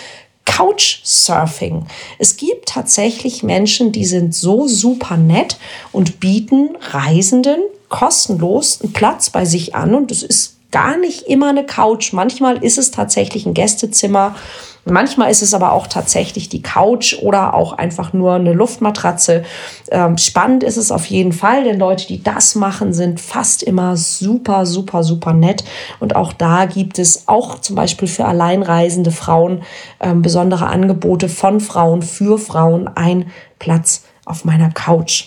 Couchsurfing. 0.44 1.86
Es 2.18 2.36
gibt 2.36 2.68
tatsächlich 2.68 3.42
Menschen, 3.42 3.92
die 3.92 4.04
sind 4.04 4.34
so 4.34 4.66
super 4.68 5.16
nett 5.16 5.56
und 5.92 6.20
bieten 6.20 6.76
Reisenden 6.80 7.60
kostenlos 7.88 8.80
einen 8.80 8.92
Platz 8.92 9.30
bei 9.30 9.44
sich 9.44 9.74
an 9.74 9.94
und 9.94 10.10
es 10.10 10.22
ist 10.22 10.56
gar 10.70 10.96
nicht 10.96 11.22
immer 11.22 11.50
eine 11.50 11.64
Couch. 11.64 12.12
Manchmal 12.12 12.64
ist 12.64 12.78
es 12.78 12.90
tatsächlich 12.90 13.46
ein 13.46 13.54
Gästezimmer 13.54 14.34
Manchmal 14.84 15.30
ist 15.30 15.42
es 15.42 15.54
aber 15.54 15.72
auch 15.72 15.86
tatsächlich 15.86 16.48
die 16.48 16.60
Couch 16.60 17.16
oder 17.22 17.54
auch 17.54 17.72
einfach 17.72 18.12
nur 18.12 18.34
eine 18.34 18.52
Luftmatratze. 18.52 19.44
Ähm, 19.92 20.18
spannend 20.18 20.64
ist 20.64 20.76
es 20.76 20.90
auf 20.90 21.06
jeden 21.06 21.32
Fall, 21.32 21.62
denn 21.62 21.78
Leute, 21.78 22.08
die 22.08 22.22
das 22.22 22.56
machen, 22.56 22.92
sind 22.92 23.20
fast 23.20 23.62
immer 23.62 23.96
super, 23.96 24.66
super, 24.66 25.04
super 25.04 25.34
nett. 25.34 25.62
Und 26.00 26.16
auch 26.16 26.32
da 26.32 26.64
gibt 26.64 26.98
es 26.98 27.28
auch 27.28 27.60
zum 27.60 27.76
Beispiel 27.76 28.08
für 28.08 28.24
alleinreisende 28.24 29.12
Frauen 29.12 29.62
ähm, 30.00 30.20
besondere 30.20 30.66
Angebote 30.66 31.28
von 31.28 31.60
Frauen 31.60 32.02
für 32.02 32.38
Frauen. 32.38 32.88
Ein 32.88 33.30
Platz 33.60 34.02
auf 34.24 34.44
meiner 34.44 34.70
Couch. 34.70 35.26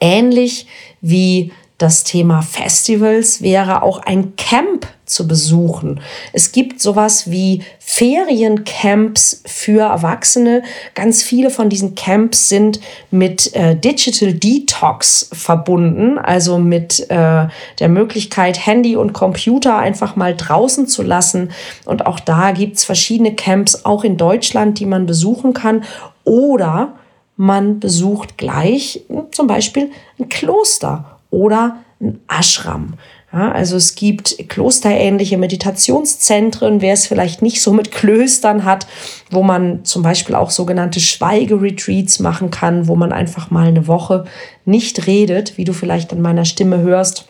Ähnlich 0.00 0.66
wie 1.00 1.52
das 1.78 2.04
Thema 2.04 2.40
Festivals 2.42 3.42
wäre 3.42 3.82
auch 3.82 3.98
ein 3.98 4.36
Camp 4.36 4.86
zu 5.06 5.26
besuchen. 5.26 6.00
Es 6.32 6.52
gibt 6.52 6.80
sowas 6.80 7.30
wie 7.30 7.62
Feriencamps 7.80 9.42
für 9.44 9.82
Erwachsene. 9.82 10.62
Ganz 10.94 11.22
viele 11.22 11.50
von 11.50 11.68
diesen 11.68 11.94
Camps 11.96 12.48
sind 12.48 12.80
mit 13.10 13.54
äh, 13.54 13.76
Digital 13.76 14.32
Detox 14.32 15.28
verbunden, 15.32 16.18
also 16.18 16.58
mit 16.58 17.10
äh, 17.10 17.48
der 17.78 17.88
Möglichkeit, 17.88 18.64
Handy 18.64 18.94
und 18.96 19.12
Computer 19.12 19.76
einfach 19.76 20.14
mal 20.14 20.34
draußen 20.36 20.86
zu 20.86 21.02
lassen. 21.02 21.50
Und 21.84 22.06
auch 22.06 22.20
da 22.20 22.52
gibt 22.52 22.76
es 22.76 22.84
verschiedene 22.84 23.34
Camps, 23.34 23.84
auch 23.84 24.04
in 24.04 24.16
Deutschland, 24.16 24.78
die 24.78 24.86
man 24.86 25.06
besuchen 25.06 25.52
kann. 25.52 25.84
Oder 26.22 26.94
man 27.36 27.80
besucht 27.80 28.38
gleich 28.38 29.02
hm, 29.08 29.26
zum 29.32 29.48
Beispiel 29.48 29.90
ein 30.18 30.28
Kloster 30.28 31.13
oder 31.34 31.78
ein 32.00 32.20
Ashram. 32.28 32.94
Ja, 33.32 33.50
also 33.50 33.76
es 33.76 33.96
gibt 33.96 34.48
klosterähnliche 34.48 35.38
Meditationszentren, 35.38 36.80
wer 36.80 36.92
es 36.92 37.08
vielleicht 37.08 37.42
nicht 37.42 37.60
so 37.60 37.72
mit 37.72 37.90
Klöstern 37.90 38.64
hat, 38.64 38.86
wo 39.28 39.42
man 39.42 39.84
zum 39.84 40.04
Beispiel 40.04 40.36
auch 40.36 40.50
sogenannte 40.50 41.00
Schweigeretreats 41.00 42.20
machen 42.20 42.52
kann, 42.52 42.86
wo 42.86 42.94
man 42.94 43.12
einfach 43.12 43.50
mal 43.50 43.66
eine 43.66 43.88
Woche 43.88 44.26
nicht 44.64 45.08
redet, 45.08 45.58
wie 45.58 45.64
du 45.64 45.72
vielleicht 45.72 46.12
an 46.12 46.22
meiner 46.22 46.44
Stimme 46.44 46.80
hörst 46.80 47.26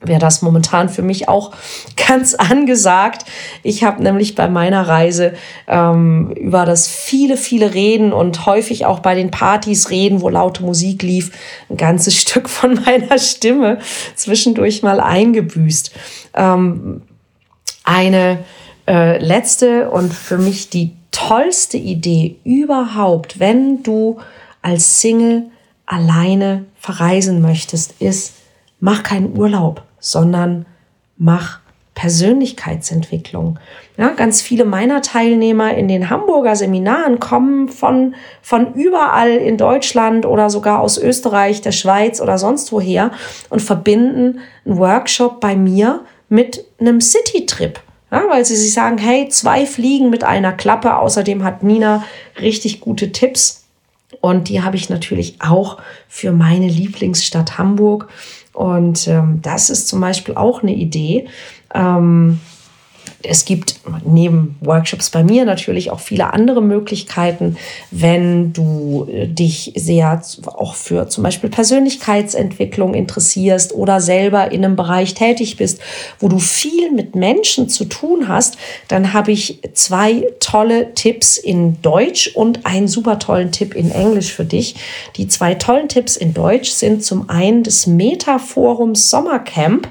wäre 0.00 0.20
das 0.20 0.42
momentan 0.42 0.88
für 0.88 1.02
mich 1.02 1.28
auch 1.28 1.52
ganz 2.08 2.34
angesagt. 2.34 3.24
Ich 3.62 3.84
habe 3.84 4.02
nämlich 4.02 4.34
bei 4.34 4.48
meiner 4.48 4.88
Reise 4.88 5.34
ähm, 5.68 6.32
über 6.32 6.64
das 6.64 6.88
viele, 6.88 7.36
viele 7.36 7.74
Reden 7.74 8.12
und 8.12 8.46
häufig 8.46 8.86
auch 8.86 9.00
bei 9.00 9.14
den 9.14 9.30
Partys 9.30 9.90
reden, 9.90 10.20
wo 10.20 10.28
laute 10.28 10.62
Musik 10.62 11.02
lief, 11.02 11.32
ein 11.68 11.76
ganzes 11.76 12.16
Stück 12.20 12.48
von 12.48 12.74
meiner 12.74 13.18
Stimme 13.18 13.78
zwischendurch 14.14 14.82
mal 14.82 15.00
eingebüßt. 15.00 15.92
Ähm, 16.34 17.02
eine 17.84 18.44
äh, 18.86 19.18
letzte 19.18 19.90
und 19.90 20.12
für 20.12 20.38
mich 20.38 20.70
die 20.70 20.92
tollste 21.10 21.76
Idee 21.76 22.36
überhaupt, 22.44 23.40
wenn 23.40 23.82
du 23.82 24.18
als 24.62 25.00
Single 25.00 25.50
alleine 25.86 26.66
verreisen 26.78 27.42
möchtest, 27.42 28.00
ist, 28.00 28.34
mach 28.78 29.02
keinen 29.02 29.36
Urlaub, 29.36 29.82
sondern 30.00 30.66
mach 31.16 31.60
Persönlichkeitsentwicklung. 31.94 33.58
Ja, 33.98 34.08
ganz 34.08 34.40
viele 34.40 34.64
meiner 34.64 35.02
Teilnehmer 35.02 35.74
in 35.74 35.86
den 35.86 36.08
Hamburger 36.08 36.56
Seminaren 36.56 37.20
kommen 37.20 37.68
von, 37.68 38.14
von 38.40 38.72
überall 38.72 39.32
in 39.32 39.58
Deutschland 39.58 40.24
oder 40.24 40.48
sogar 40.48 40.80
aus 40.80 40.96
Österreich, 40.96 41.60
der 41.60 41.72
Schweiz 41.72 42.22
oder 42.22 42.38
sonst 42.38 42.72
woher 42.72 43.10
und 43.50 43.60
verbinden 43.60 44.40
einen 44.64 44.78
Workshop 44.78 45.40
bei 45.40 45.56
mir 45.56 46.00
mit 46.30 46.64
einem 46.80 47.02
City-Trip. 47.02 47.78
Ja, 48.10 48.24
weil 48.28 48.44
sie 48.44 48.56
sich 48.56 48.72
sagen, 48.72 48.96
hey, 48.96 49.28
zwei 49.28 49.66
Fliegen 49.66 50.10
mit 50.10 50.24
einer 50.24 50.52
Klappe. 50.52 50.96
Außerdem 50.96 51.44
hat 51.44 51.62
Nina 51.62 52.04
richtig 52.40 52.80
gute 52.80 53.12
Tipps. 53.12 53.64
Und 54.20 54.48
die 54.48 54.62
habe 54.62 54.76
ich 54.76 54.90
natürlich 54.90 55.36
auch 55.40 55.78
für 56.08 56.32
meine 56.32 56.66
Lieblingsstadt 56.66 57.58
Hamburg. 57.58 58.08
Und 58.52 59.06
ähm, 59.08 59.40
das 59.42 59.70
ist 59.70 59.88
zum 59.88 60.00
Beispiel 60.00 60.34
auch 60.34 60.62
eine 60.62 60.74
Idee. 60.74 61.28
Ähm, 61.74 62.40
es 63.22 63.44
gibt 63.44 63.76
neben 64.04 64.56
Workshops 64.60 65.10
bei 65.10 65.22
mir 65.22 65.44
natürlich 65.44 65.90
auch 65.90 66.00
viele 66.00 66.32
andere 66.32 66.62
Möglichkeiten, 66.62 67.56
wenn 67.90 68.52
du 68.52 69.06
äh, 69.10 69.26
dich 69.26 69.72
sehr 69.76 70.22
auch 70.46 70.74
für 70.74 71.08
zum 71.08 71.24
Beispiel 71.24 71.50
Persönlichkeitsentwicklung 71.50 72.94
interessierst 72.94 73.74
oder 73.74 74.00
selber 74.00 74.50
in 74.50 74.64
einem 74.64 74.76
Bereich 74.76 75.14
tätig 75.14 75.56
bist, 75.56 75.80
wo 76.18 76.28
du 76.28 76.38
viel 76.38 76.90
mit 76.90 77.14
Menschen 77.14 77.68
zu 77.68 77.84
tun 77.84 78.28
hast, 78.28 78.56
dann 78.88 79.12
habe 79.12 79.32
ich 79.32 79.60
zwei 79.74 80.26
tolle 80.40 80.94
Tipps 80.94 81.36
in 81.36 81.80
Deutsch 81.82 82.28
und 82.34 82.64
einen 82.64 82.88
super 82.88 83.18
tollen 83.18 83.52
Tipp 83.52 83.74
in 83.74 83.90
Englisch 83.90 84.32
für 84.32 84.44
dich. 84.44 84.76
Die 85.16 85.28
zwei 85.28 85.54
tollen 85.54 85.88
Tipps 85.88 86.16
in 86.16 86.32
Deutsch 86.32 86.70
sind 86.70 87.04
zum 87.04 87.28
einen 87.28 87.62
das 87.62 87.86
Metaforums 87.86 89.10
Sommercamp. 89.10 89.88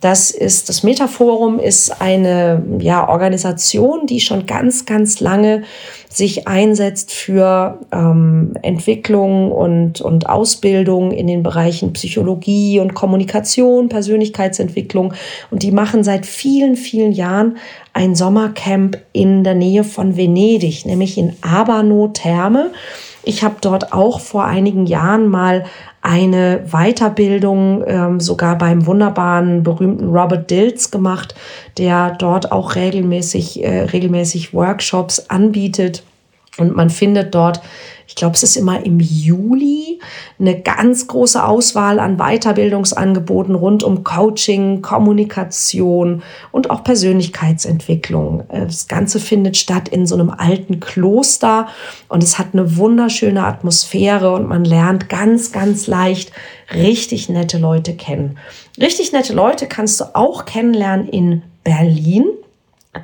Das 0.00 0.30
ist, 0.30 0.68
das 0.68 0.82
Metaforum 0.82 1.58
ist 1.58 2.00
eine 2.00 2.62
ja, 2.80 3.08
Organisation, 3.08 4.06
die 4.06 4.20
schon 4.20 4.46
ganz, 4.46 4.84
ganz 4.84 5.20
lange 5.20 5.62
sich 6.08 6.48
einsetzt 6.48 7.12
für 7.12 7.80
ähm, 7.92 8.54
Entwicklung 8.62 9.52
und, 9.52 10.00
und 10.00 10.28
Ausbildung 10.28 11.12
in 11.12 11.26
den 11.26 11.42
Bereichen 11.42 11.92
Psychologie 11.92 12.80
und 12.80 12.94
Kommunikation, 12.94 13.88
Persönlichkeitsentwicklung. 13.88 15.12
Und 15.50 15.62
die 15.62 15.72
machen 15.72 16.04
seit 16.04 16.24
vielen, 16.24 16.76
vielen 16.76 17.12
Jahren 17.12 17.58
ein 17.92 18.14
Sommercamp 18.14 18.98
in 19.12 19.44
der 19.44 19.54
Nähe 19.54 19.84
von 19.84 20.16
Venedig, 20.16 20.86
nämlich 20.86 21.18
in 21.18 21.34
Abano 21.42 22.08
Therme. 22.08 22.70
Ich 23.28 23.42
habe 23.42 23.56
dort 23.60 23.92
auch 23.92 24.20
vor 24.20 24.44
einigen 24.44 24.86
Jahren 24.86 25.26
mal 25.26 25.64
eine 26.00 26.64
Weiterbildung 26.70 27.82
ähm, 27.84 28.20
sogar 28.20 28.56
beim 28.56 28.86
wunderbaren, 28.86 29.64
berühmten 29.64 30.10
Robert 30.16 30.48
Dills 30.48 30.92
gemacht, 30.92 31.34
der 31.76 32.12
dort 32.12 32.52
auch 32.52 32.76
regelmäßig, 32.76 33.64
äh, 33.64 33.80
regelmäßig 33.80 34.54
Workshops 34.54 35.28
anbietet. 35.28 36.04
Und 36.56 36.76
man 36.76 36.88
findet 36.88 37.34
dort 37.34 37.60
glaube, 38.16 38.34
es 38.34 38.42
ist 38.42 38.56
immer 38.56 38.84
im 38.84 38.98
Juli 38.98 40.00
eine 40.38 40.60
ganz 40.60 41.06
große 41.06 41.42
Auswahl 41.42 42.00
an 42.00 42.16
Weiterbildungsangeboten 42.16 43.54
rund 43.54 43.84
um 43.84 44.02
Coaching, 44.04 44.82
Kommunikation 44.82 46.22
und 46.50 46.70
auch 46.70 46.82
Persönlichkeitsentwicklung. 46.82 48.44
Äh, 48.48 48.66
das 48.66 48.88
Ganze 48.88 49.20
findet 49.20 49.56
statt 49.56 49.88
in 49.88 50.06
so 50.06 50.14
einem 50.14 50.30
alten 50.30 50.80
Kloster 50.80 51.68
und 52.08 52.22
es 52.22 52.38
hat 52.38 52.48
eine 52.54 52.76
wunderschöne 52.76 53.44
Atmosphäre 53.44 54.32
und 54.32 54.48
man 54.48 54.64
lernt 54.64 55.08
ganz, 55.08 55.52
ganz 55.52 55.86
leicht 55.86 56.32
richtig 56.74 57.28
nette 57.28 57.58
Leute 57.58 57.94
kennen. 57.94 58.38
Richtig 58.80 59.12
nette 59.12 59.34
Leute 59.34 59.66
kannst 59.66 60.00
du 60.00 60.04
auch 60.14 60.46
kennenlernen 60.46 61.08
in 61.08 61.42
Berlin. 61.64 62.24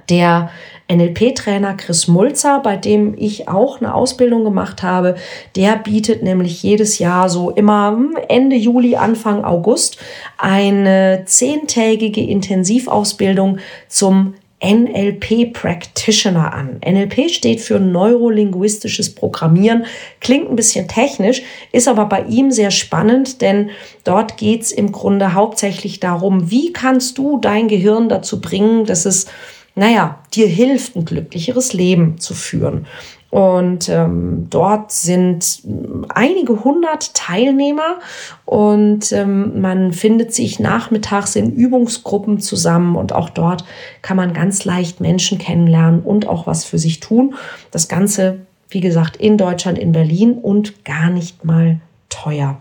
Der 0.08 0.50
NLP-Trainer 0.96 1.74
Chris 1.76 2.08
Mulzer, 2.08 2.60
bei 2.60 2.76
dem 2.76 3.14
ich 3.16 3.48
auch 3.48 3.80
eine 3.80 3.94
Ausbildung 3.94 4.44
gemacht 4.44 4.82
habe, 4.82 5.16
der 5.56 5.76
bietet 5.76 6.22
nämlich 6.22 6.62
jedes 6.62 6.98
Jahr 6.98 7.28
so 7.28 7.50
immer 7.50 7.98
Ende 8.28 8.56
Juli, 8.56 8.96
Anfang 8.96 9.44
August 9.44 9.98
eine 10.38 11.22
zehntägige 11.26 12.22
Intensivausbildung 12.22 13.58
zum 13.88 14.34
NLP 14.64 15.52
Practitioner 15.52 16.54
an. 16.54 16.78
NLP 16.86 17.30
steht 17.30 17.60
für 17.60 17.80
neurolinguistisches 17.80 19.14
Programmieren, 19.14 19.86
klingt 20.20 20.48
ein 20.48 20.56
bisschen 20.56 20.86
technisch, 20.86 21.42
ist 21.72 21.88
aber 21.88 22.06
bei 22.06 22.22
ihm 22.22 22.52
sehr 22.52 22.70
spannend, 22.70 23.42
denn 23.42 23.70
dort 24.04 24.36
geht 24.36 24.62
es 24.62 24.72
im 24.72 24.92
Grunde 24.92 25.34
hauptsächlich 25.34 25.98
darum, 25.98 26.50
wie 26.50 26.72
kannst 26.72 27.18
du 27.18 27.38
dein 27.38 27.66
Gehirn 27.66 28.08
dazu 28.08 28.40
bringen, 28.40 28.84
dass 28.84 29.04
es 29.04 29.26
naja, 29.74 30.18
dir 30.34 30.46
hilft, 30.46 30.96
ein 30.96 31.04
glücklicheres 31.04 31.72
Leben 31.72 32.18
zu 32.18 32.34
führen. 32.34 32.86
Und 33.32 33.88
ähm, 33.88 34.48
dort 34.50 34.92
sind 34.92 35.62
einige 36.10 36.64
hundert 36.64 37.14
Teilnehmer 37.14 37.98
und 38.44 39.10
ähm, 39.12 39.58
man 39.58 39.94
findet 39.94 40.34
sich 40.34 40.60
nachmittags 40.60 41.34
in 41.34 41.50
Übungsgruppen 41.50 42.40
zusammen 42.40 42.94
und 42.94 43.14
auch 43.14 43.30
dort 43.30 43.64
kann 44.02 44.18
man 44.18 44.34
ganz 44.34 44.66
leicht 44.66 45.00
Menschen 45.00 45.38
kennenlernen 45.38 46.02
und 46.02 46.28
auch 46.28 46.46
was 46.46 46.66
für 46.66 46.76
sich 46.76 47.00
tun. 47.00 47.34
Das 47.70 47.88
Ganze, 47.88 48.40
wie 48.68 48.80
gesagt, 48.80 49.16
in 49.16 49.38
Deutschland, 49.38 49.78
in 49.78 49.92
Berlin 49.92 50.34
und 50.34 50.84
gar 50.84 51.08
nicht 51.08 51.42
mal 51.42 51.80
teuer. 52.10 52.60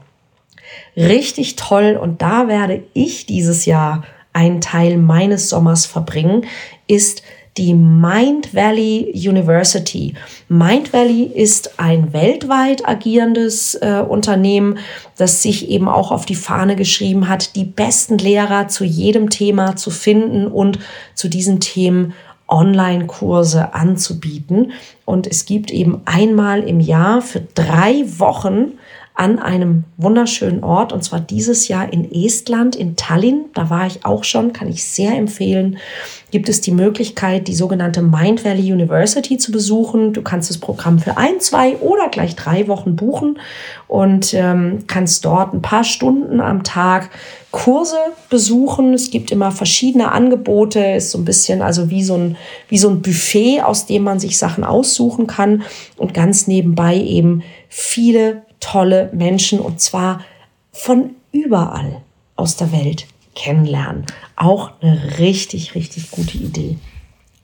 Richtig 0.95 1.57
toll 1.57 1.99
und 2.01 2.21
da 2.21 2.47
werde 2.47 2.81
ich 2.93 3.25
dieses 3.25 3.65
Jahr 3.65 4.05
einen 4.33 4.61
Teil 4.61 4.97
meines 4.97 5.49
Sommers 5.49 5.85
verbringen, 5.85 6.45
ist 6.87 7.23
die 7.57 7.73
Mind 7.73 8.53
Valley 8.53 9.11
University. 9.13 10.13
Mind 10.47 10.93
Valley 10.93 11.23
ist 11.23 11.79
ein 11.79 12.13
weltweit 12.13 12.87
agierendes 12.87 13.75
äh, 13.75 14.03
Unternehmen, 14.07 14.77
das 15.17 15.41
sich 15.41 15.69
eben 15.69 15.89
auch 15.89 16.11
auf 16.11 16.25
die 16.25 16.35
Fahne 16.35 16.77
geschrieben 16.77 17.27
hat, 17.27 17.55
die 17.55 17.65
besten 17.65 18.17
Lehrer 18.17 18.69
zu 18.69 18.85
jedem 18.85 19.29
Thema 19.29 19.75
zu 19.75 19.91
finden 19.91 20.47
und 20.47 20.79
zu 21.13 21.27
diesen 21.27 21.59
Themen 21.59 22.13
Online-Kurse 22.47 23.73
anzubieten. 23.73 24.71
Und 25.05 25.27
es 25.27 25.45
gibt 25.45 25.71
eben 25.71 26.01
einmal 26.05 26.61
im 26.63 26.79
Jahr 26.79 27.21
für 27.21 27.41
drei 27.53 28.03
Wochen 28.17 28.73
an 29.13 29.39
einem 29.39 29.83
wunderschönen 29.97 30.63
Ort 30.63 30.93
und 30.93 31.03
zwar 31.03 31.19
dieses 31.19 31.67
Jahr 31.67 31.91
in 31.91 32.09
Estland, 32.11 32.75
in 32.75 32.95
Tallinn. 32.95 33.45
Da 33.53 33.69
war 33.69 33.85
ich 33.85 34.05
auch 34.05 34.23
schon, 34.23 34.53
kann 34.53 34.69
ich 34.69 34.83
sehr 34.85 35.15
empfehlen. 35.15 35.77
Gibt 36.31 36.47
es 36.47 36.61
die 36.61 36.71
Möglichkeit, 36.71 37.47
die 37.47 37.53
sogenannte 37.53 38.01
Mind 38.01 38.45
Valley 38.45 38.71
University 38.71 39.37
zu 39.37 39.51
besuchen. 39.51 40.13
Du 40.13 40.21
kannst 40.21 40.49
das 40.49 40.57
Programm 40.57 40.97
für 40.97 41.17
ein, 41.17 41.41
zwei 41.41 41.75
oder 41.77 42.07
gleich 42.07 42.35
drei 42.37 42.67
Wochen 42.67 42.95
buchen 42.95 43.37
und 43.87 44.33
ähm, 44.33 44.85
kannst 44.87 45.25
dort 45.25 45.53
ein 45.53 45.61
paar 45.61 45.83
Stunden 45.83 46.39
am 46.39 46.63
Tag 46.63 47.09
Kurse 47.51 47.97
besuchen. 48.29 48.93
Es 48.93 49.11
gibt 49.11 49.29
immer 49.29 49.51
verschiedene 49.51 50.13
Angebote, 50.13 50.79
ist 50.79 51.11
so 51.11 51.17
ein 51.17 51.25
bisschen 51.25 51.61
also 51.61 51.89
wie 51.89 52.03
so 52.03 52.15
ein, 52.15 52.37
wie 52.69 52.77
so 52.77 52.89
ein 52.89 53.01
Buffet, 53.01 53.61
aus 53.61 53.85
dem 53.85 54.03
man 54.03 54.19
sich 54.19 54.37
Sachen 54.37 54.63
aussuchen 54.63 55.27
kann 55.27 55.63
und 55.97 56.13
ganz 56.13 56.47
nebenbei 56.47 56.95
eben 56.95 57.43
viele 57.67 58.43
tolle 58.61 59.09
Menschen 59.11 59.59
und 59.59 59.81
zwar 59.81 60.21
von 60.71 61.11
überall 61.33 62.01
aus 62.37 62.55
der 62.55 62.71
Welt 62.71 63.05
kennenlernen. 63.35 64.05
Auch 64.37 64.71
eine 64.81 65.17
richtig, 65.19 65.75
richtig 65.75 66.11
gute 66.11 66.37
Idee. 66.37 66.77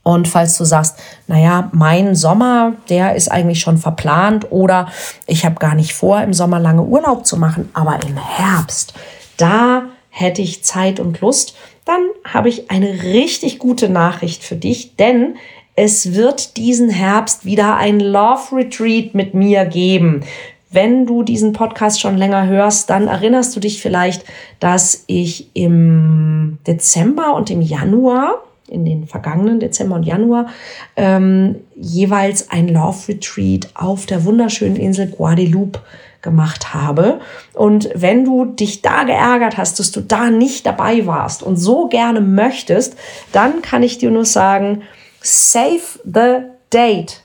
Und 0.02 0.26
falls 0.26 0.56
du 0.56 0.64
sagst, 0.64 0.96
naja, 1.26 1.68
mein 1.72 2.14
Sommer, 2.14 2.72
der 2.88 3.14
ist 3.14 3.30
eigentlich 3.30 3.60
schon 3.60 3.76
verplant 3.76 4.50
oder 4.50 4.88
ich 5.26 5.44
habe 5.44 5.56
gar 5.56 5.74
nicht 5.74 5.92
vor, 5.92 6.22
im 6.22 6.32
Sommer 6.32 6.58
lange 6.58 6.82
Urlaub 6.82 7.26
zu 7.26 7.36
machen, 7.36 7.68
aber 7.74 8.00
im 8.06 8.16
Herbst, 8.16 8.94
da 9.36 9.82
hätte 10.08 10.40
ich 10.40 10.64
Zeit 10.64 10.98
und 10.98 11.20
Lust, 11.20 11.54
dann 11.84 12.00
habe 12.24 12.48
ich 12.48 12.70
eine 12.70 13.02
richtig 13.02 13.58
gute 13.58 13.90
Nachricht 13.90 14.42
für 14.44 14.56
dich, 14.56 14.96
denn 14.96 15.36
es 15.74 16.14
wird 16.14 16.56
diesen 16.56 16.90
Herbst 16.90 17.44
wieder 17.44 17.76
ein 17.76 18.00
Love 18.00 18.56
Retreat 18.56 19.14
mit 19.14 19.34
mir 19.34 19.64
geben. 19.64 20.24
Wenn 20.70 21.06
du 21.06 21.22
diesen 21.22 21.52
Podcast 21.52 22.00
schon 22.00 22.16
länger 22.16 22.46
hörst, 22.46 22.90
dann 22.90 23.08
erinnerst 23.08 23.56
du 23.56 23.60
dich 23.60 23.80
vielleicht, 23.80 24.24
dass 24.60 25.04
ich 25.06 25.50
im 25.54 26.58
Dezember 26.66 27.34
und 27.34 27.50
im 27.50 27.62
Januar, 27.62 28.42
in 28.68 28.84
den 28.84 29.06
vergangenen 29.06 29.60
Dezember 29.60 29.96
und 29.96 30.02
Januar, 30.02 30.48
ähm, 30.96 31.56
jeweils 31.74 32.50
ein 32.50 32.68
Love 32.68 33.08
Retreat 33.08 33.68
auf 33.74 34.04
der 34.04 34.24
wunderschönen 34.24 34.76
Insel 34.76 35.06
Guadeloupe 35.06 35.80
gemacht 36.20 36.74
habe. 36.74 37.20
Und 37.54 37.88
wenn 37.94 38.24
du 38.24 38.44
dich 38.44 38.82
da 38.82 39.04
geärgert 39.04 39.56
hast, 39.56 39.78
dass 39.78 39.92
du 39.92 40.00
da 40.00 40.30
nicht 40.30 40.66
dabei 40.66 41.06
warst 41.06 41.42
und 41.42 41.56
so 41.56 41.88
gerne 41.88 42.20
möchtest, 42.20 42.96
dann 43.32 43.62
kann 43.62 43.82
ich 43.82 43.98
dir 43.98 44.10
nur 44.10 44.24
sagen, 44.24 44.82
Save 45.20 45.80
the 46.04 46.46
date. 46.70 47.22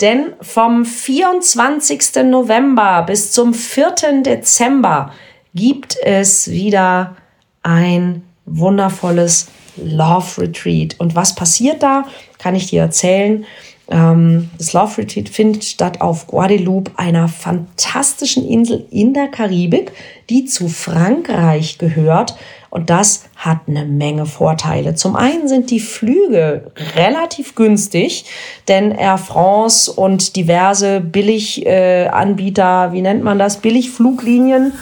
Denn 0.00 0.34
vom 0.40 0.84
24. 0.84 2.24
November 2.24 3.02
bis 3.02 3.32
zum 3.32 3.52
4. 3.52 4.22
Dezember 4.22 5.12
gibt 5.54 5.96
es 6.02 6.50
wieder 6.50 7.16
ein 7.62 8.22
wundervolles 8.46 9.48
Love 9.76 10.42
Retreat. 10.42 10.96
Und 10.98 11.14
was 11.14 11.34
passiert 11.34 11.82
da, 11.82 12.04
kann 12.38 12.54
ich 12.54 12.68
dir 12.68 12.82
erzählen. 12.82 13.44
Ähm, 13.90 14.50
das 14.58 14.72
Love 14.72 14.98
Retreat 14.98 15.28
findet 15.28 15.64
statt 15.64 16.00
auf 16.00 16.26
Guadeloupe, 16.26 16.92
einer 16.96 17.28
fantastischen 17.28 18.46
Insel 18.46 18.86
in 18.90 19.14
der 19.14 19.28
Karibik, 19.28 19.92
die 20.30 20.44
zu 20.44 20.68
Frankreich 20.68 21.78
gehört. 21.78 22.36
Und 22.70 22.90
das 22.90 23.24
hat 23.36 23.60
eine 23.66 23.84
Menge 23.84 24.26
Vorteile. 24.26 24.94
Zum 24.94 25.16
einen 25.16 25.48
sind 25.48 25.70
die 25.70 25.80
Flüge 25.80 26.70
relativ 26.96 27.54
günstig, 27.54 28.26
denn 28.68 28.90
Air 28.90 29.18
France 29.18 29.90
und 29.90 30.36
diverse 30.36 31.00
Billiganbieter, 31.00 32.92
wie 32.92 33.02
nennt 33.02 33.24
man 33.24 33.38
das, 33.38 33.58
Billigfluglinien, 33.58 34.72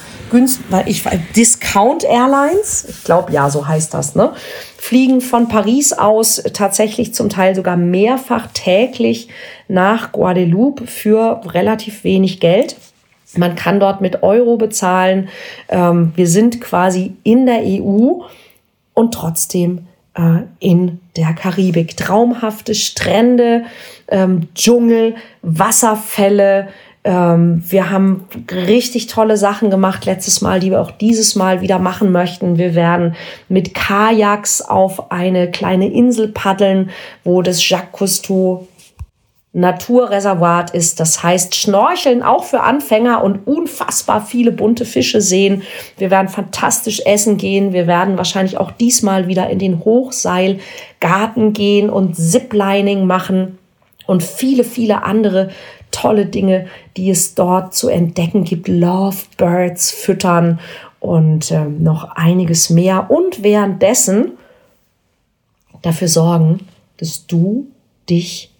ich 0.86 1.04
Discount 1.36 2.02
Airlines, 2.02 2.86
ich 2.88 3.04
glaube 3.04 3.32
ja, 3.32 3.48
so 3.48 3.68
heißt 3.68 3.94
das, 3.94 4.16
ne? 4.16 4.32
fliegen 4.76 5.20
von 5.20 5.48
Paris 5.48 5.92
aus 5.92 6.42
tatsächlich 6.52 7.14
zum 7.14 7.28
Teil 7.28 7.54
sogar 7.54 7.76
mehrfach 7.76 8.48
täglich 8.52 9.28
nach 9.68 10.12
Guadeloupe 10.12 10.86
für 10.86 11.40
relativ 11.44 12.04
wenig 12.04 12.38
Geld. 12.38 12.76
Man 13.38 13.56
kann 13.56 13.80
dort 13.80 14.00
mit 14.00 14.22
Euro 14.22 14.56
bezahlen. 14.56 15.28
Ähm, 15.68 16.12
wir 16.16 16.26
sind 16.26 16.60
quasi 16.60 17.14
in 17.22 17.46
der 17.46 17.62
EU 17.62 18.22
und 18.94 19.14
trotzdem 19.14 19.86
äh, 20.14 20.42
in 20.58 21.00
der 21.16 21.32
Karibik. 21.32 21.96
Traumhafte 21.96 22.74
Strände, 22.74 23.64
ähm, 24.08 24.48
Dschungel, 24.54 25.16
Wasserfälle, 25.42 26.68
ähm, 27.06 27.62
wir 27.68 27.90
haben 27.90 28.24
richtig 28.50 29.06
tolle 29.06 29.36
Sachen 29.36 29.70
gemacht 29.70 30.04
letztes 30.06 30.40
Mal, 30.40 30.58
die 30.58 30.72
wir 30.72 30.80
auch 30.80 30.90
dieses 30.90 31.36
Mal 31.36 31.60
wieder 31.60 31.78
machen 31.78 32.10
möchten. 32.10 32.58
Wir 32.58 32.74
werden 32.74 33.14
mit 33.48 33.74
Kajaks 33.74 34.60
auf 34.60 35.12
eine 35.12 35.48
kleine 35.48 35.88
Insel 35.88 36.26
paddeln, 36.26 36.90
wo 37.22 37.42
das 37.42 37.66
Jacques 37.66 37.92
Cousteau 37.92 38.66
Naturreservat 39.56 40.72
ist. 40.72 41.00
Das 41.00 41.22
heißt, 41.22 41.54
Schnorcheln 41.54 42.22
auch 42.22 42.44
für 42.44 42.60
Anfänger 42.60 43.24
und 43.24 43.46
unfassbar 43.46 44.20
viele 44.20 44.52
bunte 44.52 44.84
Fische 44.84 45.22
sehen. 45.22 45.62
Wir 45.96 46.10
werden 46.10 46.28
fantastisch 46.28 47.00
essen 47.06 47.38
gehen. 47.38 47.72
Wir 47.72 47.86
werden 47.86 48.18
wahrscheinlich 48.18 48.58
auch 48.58 48.70
diesmal 48.70 49.28
wieder 49.28 49.48
in 49.48 49.58
den 49.58 49.82
Hochseilgarten 49.82 51.54
gehen 51.54 51.88
und 51.88 52.16
Ziplining 52.16 53.06
machen 53.06 53.58
und 54.06 54.22
viele, 54.22 54.62
viele 54.62 55.04
andere 55.04 55.48
tolle 55.90 56.26
Dinge, 56.26 56.66
die 56.98 57.08
es 57.08 57.34
dort 57.34 57.74
zu 57.74 57.88
entdecken 57.88 58.44
gibt. 58.44 58.68
Lovebirds 58.68 59.90
füttern 59.90 60.60
und 61.00 61.50
äh, 61.50 61.64
noch 61.64 62.10
einiges 62.10 62.68
mehr. 62.68 63.10
Und 63.10 63.42
währenddessen 63.42 64.32
dafür 65.80 66.08
sorgen, 66.08 66.60
dass 66.98 67.26
du 67.26 67.68
dich 68.10 68.50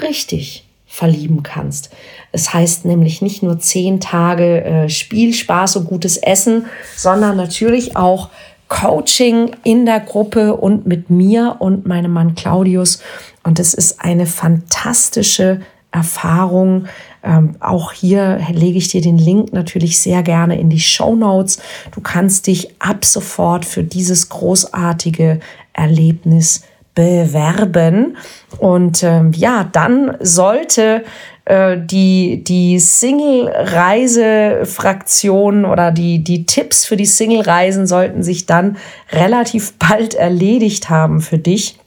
richtig 0.00 0.64
verlieben 0.86 1.42
kannst. 1.42 1.90
Es 2.32 2.54
heißt 2.54 2.84
nämlich 2.84 3.20
nicht 3.20 3.42
nur 3.42 3.58
zehn 3.58 4.00
Tage 4.00 4.64
äh, 4.64 4.88
Spielspaß 4.88 5.76
und 5.76 5.88
gutes 5.88 6.16
Essen, 6.16 6.66
sondern 6.96 7.36
natürlich 7.36 7.96
auch 7.96 8.30
Coaching 8.68 9.50
in 9.62 9.86
der 9.86 10.00
Gruppe 10.00 10.56
und 10.56 10.86
mit 10.86 11.10
mir 11.10 11.56
und 11.58 11.86
meinem 11.86 12.12
Mann 12.12 12.34
Claudius. 12.34 13.00
Und 13.44 13.60
es 13.60 13.74
ist 13.74 14.00
eine 14.00 14.26
fantastische 14.26 15.60
Erfahrung. 15.92 16.86
Ähm, 17.22 17.56
auch 17.60 17.92
hier 17.92 18.40
lege 18.52 18.78
ich 18.78 18.88
dir 18.88 19.00
den 19.00 19.18
Link 19.18 19.52
natürlich 19.52 20.00
sehr 20.00 20.22
gerne 20.22 20.58
in 20.58 20.70
die 20.70 20.80
Show 20.80 21.14
Notes. 21.14 21.58
Du 21.92 22.00
kannst 22.00 22.46
dich 22.46 22.70
ab 22.80 23.04
sofort 23.04 23.64
für 23.64 23.84
dieses 23.84 24.28
großartige 24.28 25.40
Erlebnis 25.72 26.62
bewerben. 26.96 28.16
Und 28.58 29.04
ähm, 29.04 29.30
ja, 29.32 29.62
dann 29.70 30.16
sollte 30.18 31.04
äh, 31.44 31.76
die, 31.78 32.42
die 32.42 32.80
Single-Reise-Fraktion 32.80 35.64
oder 35.64 35.92
die, 35.92 36.24
die 36.24 36.46
Tipps 36.46 36.84
für 36.84 36.96
die 36.96 37.06
Single-Reisen 37.06 37.86
sollten 37.86 38.24
sich 38.24 38.46
dann 38.46 38.78
relativ 39.12 39.74
bald 39.74 40.14
erledigt 40.14 40.90
haben 40.90 41.20
für 41.20 41.38
dich. 41.38 41.78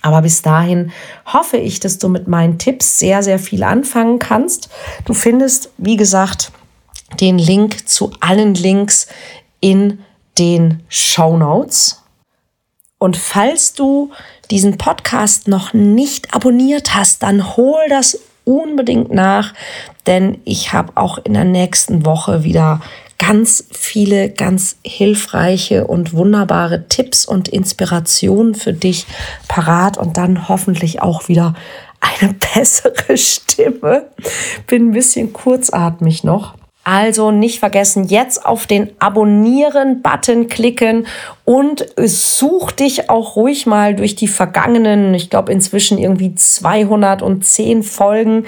Aber 0.00 0.22
bis 0.22 0.40
dahin 0.42 0.90
hoffe 1.26 1.58
ich, 1.58 1.78
dass 1.78 1.98
du 1.98 2.08
mit 2.08 2.26
meinen 2.26 2.58
Tipps 2.58 2.98
sehr, 2.98 3.22
sehr 3.22 3.38
viel 3.38 3.62
anfangen 3.62 4.18
kannst. 4.18 4.70
Du 5.04 5.12
findest, 5.12 5.70
wie 5.76 5.96
gesagt, 5.96 6.50
den 7.20 7.36
Link 7.38 7.86
zu 7.88 8.10
allen 8.20 8.54
Links 8.54 9.06
in 9.60 9.98
den 10.38 10.82
Show 10.88 11.36
Notes. 11.36 12.01
Und 13.02 13.16
falls 13.16 13.74
du 13.74 14.12
diesen 14.52 14.78
Podcast 14.78 15.48
noch 15.48 15.72
nicht 15.72 16.32
abonniert 16.32 16.94
hast, 16.94 17.24
dann 17.24 17.56
hol 17.56 17.80
das 17.88 18.20
unbedingt 18.44 19.12
nach, 19.12 19.54
denn 20.06 20.40
ich 20.44 20.72
habe 20.72 20.92
auch 20.94 21.18
in 21.18 21.34
der 21.34 21.42
nächsten 21.44 22.06
Woche 22.06 22.44
wieder 22.44 22.80
ganz 23.18 23.64
viele 23.72 24.30
ganz 24.30 24.76
hilfreiche 24.86 25.88
und 25.88 26.12
wunderbare 26.12 26.86
Tipps 26.88 27.26
und 27.26 27.48
Inspirationen 27.48 28.54
für 28.54 28.72
dich 28.72 29.04
parat 29.48 29.98
und 29.98 30.16
dann 30.16 30.48
hoffentlich 30.48 31.02
auch 31.02 31.26
wieder 31.26 31.54
eine 31.98 32.34
bessere 32.54 33.16
Stimme. 33.16 34.10
Bin 34.68 34.90
ein 34.90 34.92
bisschen 34.92 35.32
kurzatmig 35.32 36.22
noch. 36.22 36.54
Also 36.84 37.30
nicht 37.30 37.60
vergessen, 37.60 38.04
jetzt 38.04 38.44
auf 38.44 38.66
den 38.66 38.90
Abonnieren-Button 38.98 40.48
klicken 40.48 41.06
und 41.44 41.86
such 41.96 42.72
dich 42.72 43.08
auch 43.08 43.36
ruhig 43.36 43.66
mal 43.66 43.94
durch 43.94 44.16
die 44.16 44.26
vergangenen, 44.26 45.14
ich 45.14 45.30
glaube 45.30 45.52
inzwischen 45.52 45.96
irgendwie 45.96 46.34
210 46.34 47.84
Folgen 47.84 48.46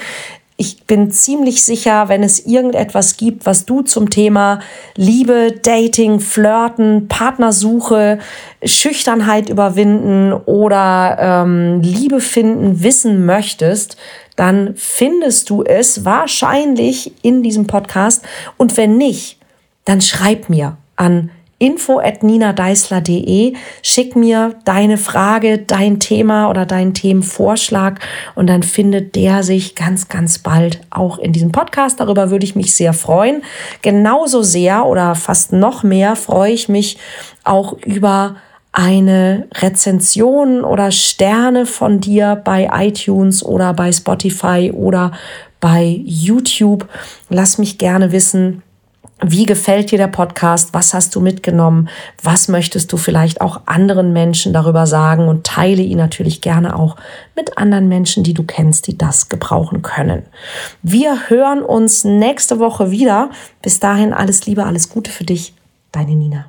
ich 0.56 0.84
bin 0.84 1.10
ziemlich 1.10 1.64
sicher, 1.64 2.08
wenn 2.08 2.22
es 2.22 2.46
irgendetwas 2.46 3.16
gibt, 3.16 3.44
was 3.44 3.66
du 3.66 3.82
zum 3.82 4.08
Thema 4.08 4.60
Liebe, 4.94 5.52
Dating, 5.60 6.20
Flirten, 6.20 7.08
Partnersuche, 7.08 8.20
Schüchternheit 8.64 9.48
überwinden 9.48 10.32
oder 10.32 11.16
ähm, 11.18 11.80
Liebe 11.80 12.20
finden 12.20 12.84
wissen 12.84 13.26
möchtest, 13.26 13.96
dann 14.36 14.74
findest 14.76 15.50
du 15.50 15.64
es 15.64 16.04
wahrscheinlich 16.04 17.12
in 17.22 17.42
diesem 17.42 17.66
Podcast. 17.66 18.24
Und 18.56 18.76
wenn 18.76 18.96
nicht, 18.96 19.38
dann 19.84 20.00
schreib 20.00 20.48
mir 20.48 20.76
an 20.94 21.30
info@ninadeisler.de. 21.58 23.54
Schick 23.82 24.16
mir 24.16 24.54
deine 24.64 24.98
Frage, 24.98 25.58
dein 25.58 26.00
Thema 26.00 26.50
oder 26.50 26.66
deinen 26.66 26.94
Themenvorschlag 26.94 28.00
und 28.34 28.48
dann 28.48 28.62
findet 28.62 29.14
der 29.14 29.42
sich 29.42 29.74
ganz, 29.74 30.08
ganz 30.08 30.38
bald 30.38 30.80
auch 30.90 31.18
in 31.18 31.32
diesem 31.32 31.52
Podcast. 31.52 32.00
Darüber 32.00 32.30
würde 32.30 32.44
ich 32.44 32.56
mich 32.56 32.74
sehr 32.74 32.92
freuen. 32.92 33.42
Genauso 33.82 34.42
sehr 34.42 34.86
oder 34.86 35.14
fast 35.14 35.52
noch 35.52 35.82
mehr 35.82 36.16
freue 36.16 36.52
ich 36.52 36.68
mich 36.68 36.98
auch 37.44 37.74
über 37.84 38.36
eine 38.72 39.46
Rezension 39.54 40.64
oder 40.64 40.90
Sterne 40.90 41.64
von 41.64 42.00
dir 42.00 42.40
bei 42.44 42.68
iTunes 42.72 43.44
oder 43.44 43.72
bei 43.72 43.92
Spotify 43.92 44.72
oder 44.74 45.12
bei 45.60 46.00
YouTube. 46.04 46.88
Lass 47.28 47.58
mich 47.58 47.78
gerne 47.78 48.10
wissen, 48.10 48.64
wie 49.30 49.46
gefällt 49.46 49.90
dir 49.90 49.98
der 49.98 50.08
Podcast? 50.08 50.74
Was 50.74 50.94
hast 50.94 51.14
du 51.14 51.20
mitgenommen? 51.20 51.88
Was 52.22 52.48
möchtest 52.48 52.92
du 52.92 52.96
vielleicht 52.96 53.40
auch 53.40 53.62
anderen 53.66 54.12
Menschen 54.12 54.52
darüber 54.52 54.86
sagen? 54.86 55.28
Und 55.28 55.46
teile 55.46 55.82
ihn 55.82 55.98
natürlich 55.98 56.40
gerne 56.40 56.76
auch 56.76 56.96
mit 57.36 57.58
anderen 57.58 57.88
Menschen, 57.88 58.24
die 58.24 58.34
du 58.34 58.44
kennst, 58.44 58.86
die 58.86 58.98
das 58.98 59.28
gebrauchen 59.28 59.82
können. 59.82 60.22
Wir 60.82 61.28
hören 61.28 61.62
uns 61.62 62.04
nächste 62.04 62.58
Woche 62.58 62.90
wieder. 62.90 63.30
Bis 63.62 63.80
dahin 63.80 64.12
alles 64.12 64.46
Liebe, 64.46 64.64
alles 64.64 64.88
Gute 64.88 65.10
für 65.10 65.24
dich. 65.24 65.54
Deine 65.92 66.14
Nina. 66.14 66.46